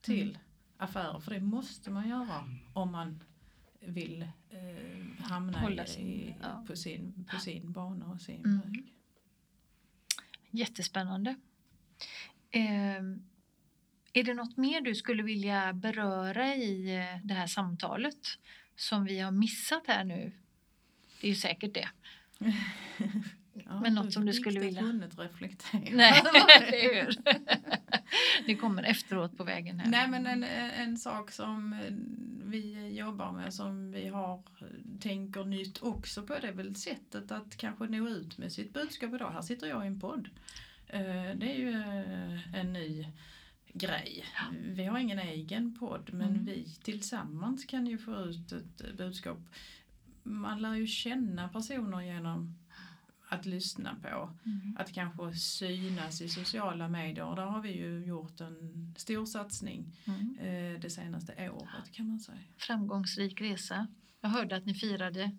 till 0.00 0.38
affärer. 0.76 1.20
För 1.20 1.30
det 1.30 1.40
måste 1.40 1.90
man 1.90 2.08
göra 2.08 2.44
om 2.72 2.92
man 2.92 3.22
vill 3.80 4.22
eh, 4.50 5.22
hamna 5.24 5.58
Hålla 5.60 5.84
i, 5.84 5.88
sin- 5.88 6.34
ja. 6.42 6.64
på, 6.66 6.76
sin, 6.76 7.24
på 7.30 7.36
sin 7.38 7.72
bana 7.72 8.06
och 8.06 8.20
sin 8.20 8.44
Mm. 8.44 8.60
väg. 8.60 8.94
Jättespännande. 10.50 11.34
Ehm, 12.50 13.22
är 14.12 14.24
det 14.24 14.34
något 14.34 14.56
mer 14.56 14.80
du 14.80 14.94
skulle 14.94 15.22
vilja 15.22 15.72
beröra 15.72 16.54
i 16.54 16.96
eh, 16.96 17.26
det 17.26 17.34
här 17.34 17.46
samtalet 17.46 18.18
som 18.76 19.04
vi 19.04 19.20
har 19.20 19.30
missat 19.30 19.86
här 19.86 20.04
nu? 20.04 20.32
Det 21.20 21.26
är 21.26 21.28
ju 21.28 21.36
säkert 21.36 21.74
det. 21.74 21.88
Ja, 23.64 23.80
Men 23.80 23.94
något 23.94 24.12
som 24.12 24.26
du 24.26 24.32
skulle 24.32 24.60
vilja- 24.60 24.82
hunnit 24.82 25.18
reflektera. 25.18 25.80
Nej, 25.96 26.22
hur? 26.72 27.16
Det 28.46 28.54
kommer 28.56 28.82
efteråt 28.82 29.36
på 29.36 29.44
vägen 29.44 29.80
här. 29.80 29.90
Nej 29.90 30.08
men 30.08 30.26
en, 30.26 30.44
en 30.44 30.96
sak 30.98 31.30
som 31.30 31.72
eh, 31.72 31.92
vi 32.50 32.88
jobbar 32.96 33.32
med 33.32 33.54
som 33.54 33.92
vi 33.92 34.08
har 34.08 34.42
tänker 35.00 35.44
nytt 35.44 35.82
också 35.82 36.22
på 36.22 36.38
det 36.38 36.48
är 36.48 36.52
väl 36.52 36.76
sättet 36.76 37.32
att 37.32 37.56
kanske 37.56 37.84
nå 37.86 38.08
ut 38.08 38.38
med 38.38 38.52
sitt 38.52 38.72
budskap 38.72 39.14
idag. 39.14 39.30
Här 39.30 39.42
sitter 39.42 39.66
jag 39.66 39.84
i 39.84 39.86
en 39.86 40.00
podd. 40.00 40.28
Eh, 40.92 41.36
Det 41.36 41.54
är 41.54 41.58
ju 41.58 41.70
eh, 41.70 42.54
en 42.54 42.72
ny 42.72 43.06
grej. 43.72 44.24
Vi 44.52 44.84
har 44.84 44.98
ingen 44.98 45.18
egen 45.18 45.74
podd 45.78 46.10
men 46.12 46.28
Mm. 46.30 46.44
vi 46.44 46.64
tillsammans 46.82 47.64
kan 47.64 47.86
ju 47.86 47.98
få 47.98 48.16
ut 48.16 48.52
ett 48.52 48.96
budskap. 48.96 49.38
Man 50.22 50.62
lär 50.62 50.74
ju 50.74 50.86
känna 50.86 51.48
personer 51.48 52.00
genom 52.00 52.58
att 53.28 53.46
lyssna 53.46 53.94
på 54.02 54.32
Mm. 54.46 54.76
att 54.78 54.92
kanske 54.92 55.32
synas 55.34 56.20
i 56.20 56.28
sociala 56.28 56.88
medier. 56.88 57.24
Och 57.24 57.36
där 57.36 57.46
har 57.46 57.62
vi 57.62 57.72
ju 57.78 58.04
gjort 58.04 58.40
en 58.40 58.94
stor 58.98 59.26
satsning 59.26 59.96
Mm. 60.06 60.36
eh, 60.40 60.80
det 60.80 60.90
senaste 60.90 61.50
året 61.50 61.92
kan 61.92 62.06
man 62.08 62.20
säga. 62.20 62.38
Framgångsrik 62.58 63.40
resa. 63.40 63.86
Jag 64.20 64.28
hörde 64.30 64.56
att 64.56 64.66
ni 64.66 64.74
firade 64.74 65.36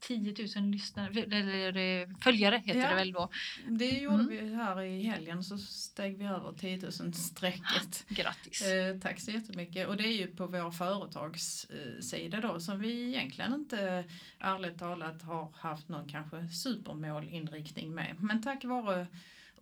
10 0.00 0.34
000 0.56 0.64
lyssnare, 0.70 1.20
eller 1.22 1.76
eh, 1.76 2.08
följare 2.20 2.62
heter 2.64 2.80
Ja. 2.80 2.88
det 2.88 2.94
väl 2.94 3.12
då. 3.12 3.28
Det 3.68 3.88
gjorde 3.90 4.14
Mm. 4.22 4.28
vi 4.28 4.54
här 4.54 4.80
i 4.82 5.02
helgen 5.02 5.44
så 5.44 5.58
steg 5.58 6.18
vi 6.18 6.24
över 6.24 6.52
10 6.52 6.76
000 7.00 7.14
strecket. 7.14 8.04
Grattis! 8.08 8.62
Eh, 8.62 8.98
tack 8.98 9.20
så 9.20 9.30
jättemycket. 9.30 9.88
Och 9.88 9.96
det 9.96 10.04
är 10.06 10.12
ju 10.16 10.26
på 10.26 10.46
vår 10.46 10.70
företagssida 10.70 12.40
då 12.40 12.60
som 12.60 12.78
vi 12.80 13.08
egentligen 13.08 13.54
inte 13.54 14.04
ärligt 14.38 14.78
talat 14.78 15.22
har 15.22 15.52
haft 15.56 15.88
någon 15.88 16.08
kanske 16.08 16.48
supermålinriktning 16.48 17.94
med. 17.94 18.16
Men 18.20 18.42
tack 18.42 18.64
vare 18.64 19.06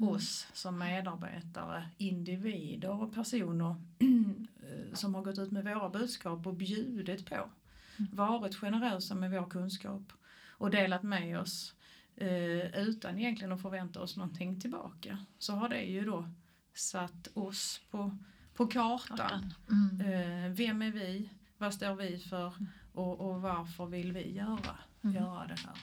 Mm. 0.00 0.10
oss 0.14 0.46
som 0.52 0.78
medarbetare, 0.78 1.88
individer 1.98 3.02
och 3.02 3.14
personer 3.14 3.74
eh, 3.98 4.94
som 4.94 5.14
har 5.14 5.22
gått 5.22 5.38
ut 5.38 5.50
med 5.50 5.64
våra 5.64 5.88
budskap 5.88 6.46
och 6.46 6.54
bjudit 6.54 7.26
på. 7.26 7.34
Mm. 7.34 8.10
Varit 8.12 8.54
generösa 8.54 9.14
med 9.14 9.30
vår 9.30 9.50
kunskap 9.50 10.02
och 10.58 10.70
delat 10.70 11.02
med 11.02 11.40
oss 11.40 11.74
eh, 12.16 12.80
utan 12.80 13.18
egentligen 13.18 13.52
att 13.52 13.62
förvänta 13.62 14.00
oss 14.00 14.16
någonting 14.16 14.60
tillbaka. 14.60 15.18
Så 15.38 15.52
har 15.52 15.68
det 15.68 15.82
ju 15.82 16.04
då 16.04 16.28
satt 16.74 17.28
oss 17.34 17.80
på, 17.90 18.18
på 18.54 18.66
kartan. 18.66 19.54
Mm. 19.70 20.00
Eh, 20.46 20.50
vem 20.50 20.82
är 20.82 20.90
vi? 20.90 21.30
Vad 21.58 21.74
står 21.74 21.94
vi 21.94 22.18
för? 22.18 22.52
Och, 22.92 23.20
och 23.20 23.42
varför 23.42 23.86
vill 23.86 24.12
vi 24.12 24.32
göra, 24.32 24.78
Mm. 25.04 25.16
göra 25.16 25.46
det 25.46 25.60
här? 25.66 25.76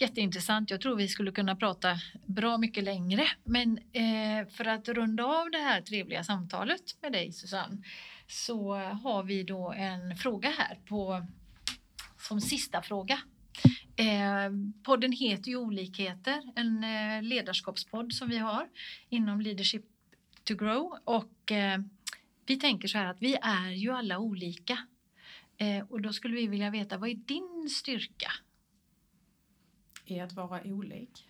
Jätteintressant. 0.00 0.70
Jag 0.70 0.80
tror 0.80 0.96
vi 0.96 1.08
skulle 1.08 1.32
kunna 1.32 1.56
prata 1.56 1.96
bra 2.26 2.58
mycket 2.58 2.84
längre. 2.84 3.24
Men 3.44 3.78
eh, 3.78 4.48
för 4.50 4.64
att 4.64 4.88
runda 4.88 5.24
av 5.24 5.50
det 5.50 5.58
här 5.58 5.80
trevliga 5.80 6.24
samtalet 6.24 6.96
med 7.02 7.12
dig 7.12 7.32
Susanne 7.32 7.82
så 8.26 8.74
har 8.74 9.22
vi 9.22 9.42
då 9.42 9.72
en 9.72 10.16
fråga 10.16 10.50
här 10.50 10.78
på 10.88 11.26
som 12.18 12.40
sista 12.40 12.82
fråga. 12.82 13.18
Eh, 13.96 14.50
podden 14.82 15.12
heter 15.12 15.50
ju 15.50 15.56
Olikheter, 15.56 16.52
en 16.56 16.84
eh, 16.84 17.22
ledarskapspodd 17.22 18.12
som 18.12 18.28
vi 18.28 18.38
har 18.38 18.68
inom 19.08 19.40
Leadership 19.40 19.84
to 20.44 20.54
Grow 20.54 20.98
och 21.04 21.52
eh, 21.52 21.78
vi 22.46 22.56
tänker 22.56 22.88
så 22.88 22.98
här 22.98 23.06
att 23.06 23.22
vi 23.22 23.36
är 23.42 23.70
ju 23.70 23.90
alla 23.90 24.18
olika 24.18 24.78
eh, 25.56 25.84
och 25.88 26.00
då 26.00 26.12
skulle 26.12 26.34
vi 26.34 26.46
vilja 26.46 26.70
veta 26.70 26.98
vad 26.98 27.10
är 27.10 27.14
din 27.14 27.70
styrka? 27.70 28.32
I 30.04 30.20
att 30.20 30.32
vara 30.32 30.62
olik. 30.64 31.24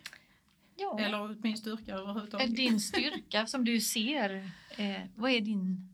Ja. 0.76 0.98
Eller 1.00 1.42
min 1.42 1.56
styrka 1.56 1.94
överhuvudtaget. 1.94 2.56
din 2.56 2.80
styrka 2.80 3.46
som 3.46 3.64
du 3.64 3.80
ser? 3.80 4.50
Eh, 4.76 5.00
vad 5.14 5.30
är 5.30 5.40
din 5.40 5.88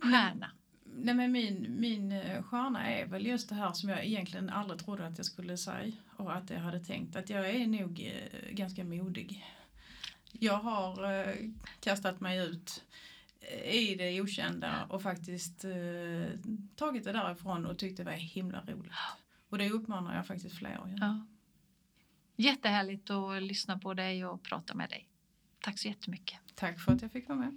stjärna? 0.00 0.50
Nej, 0.96 1.14
men 1.14 1.32
min, 1.32 1.80
min 1.80 2.12
eh, 2.12 2.42
stjärna 2.42 2.90
är 2.90 3.06
väl 3.06 3.26
just 3.26 3.48
det 3.48 3.54
här 3.54 3.72
som 3.72 3.88
jag 3.88 4.04
egentligen 4.04 4.50
aldrig 4.50 4.80
trodde 4.80 5.06
att 5.06 5.18
jag 5.18 5.26
skulle 5.26 5.56
säga 5.56 5.92
och 6.16 6.36
att 6.36 6.50
jag 6.50 6.60
hade 6.60 6.80
tänkt 6.80 7.16
att 7.16 7.30
jag 7.30 7.50
är 7.50 7.66
nog 7.66 8.00
eh, 8.00 8.50
ganska 8.50 8.84
modig. 8.84 9.46
Jag 10.32 10.56
har 10.56 11.12
eh, 11.12 11.34
kastat 11.80 12.20
mig 12.20 12.38
ut 12.38 12.84
i 13.64 13.94
det 13.94 14.20
okända 14.20 14.86
och 14.88 15.02
faktiskt 15.02 15.64
tagit 16.76 17.04
det 17.04 17.12
därifrån 17.12 17.66
och 17.66 17.78
tyckte 17.78 18.02
det 18.04 18.10
var 18.10 18.16
himla 18.16 18.60
roligt. 18.66 18.92
Och 19.48 19.58
det 19.58 19.70
uppmanar 19.70 20.16
jag 20.16 20.26
faktiskt 20.26 20.56
fler 20.56 20.80
att 20.84 20.90
göra. 20.90 20.98
Ja. 21.00 21.26
Jättehärligt 22.36 23.10
att 23.10 23.42
lyssna 23.42 23.78
på 23.78 23.94
dig 23.94 24.26
och 24.26 24.42
prata 24.42 24.74
med 24.74 24.90
dig. 24.90 25.08
Tack 25.60 25.78
så 25.78 25.88
jättemycket. 25.88 26.38
Tack 26.54 26.80
för 26.80 26.92
att 26.92 27.02
jag 27.02 27.12
fick 27.12 27.28
vara 27.28 27.38
med. 27.38 27.56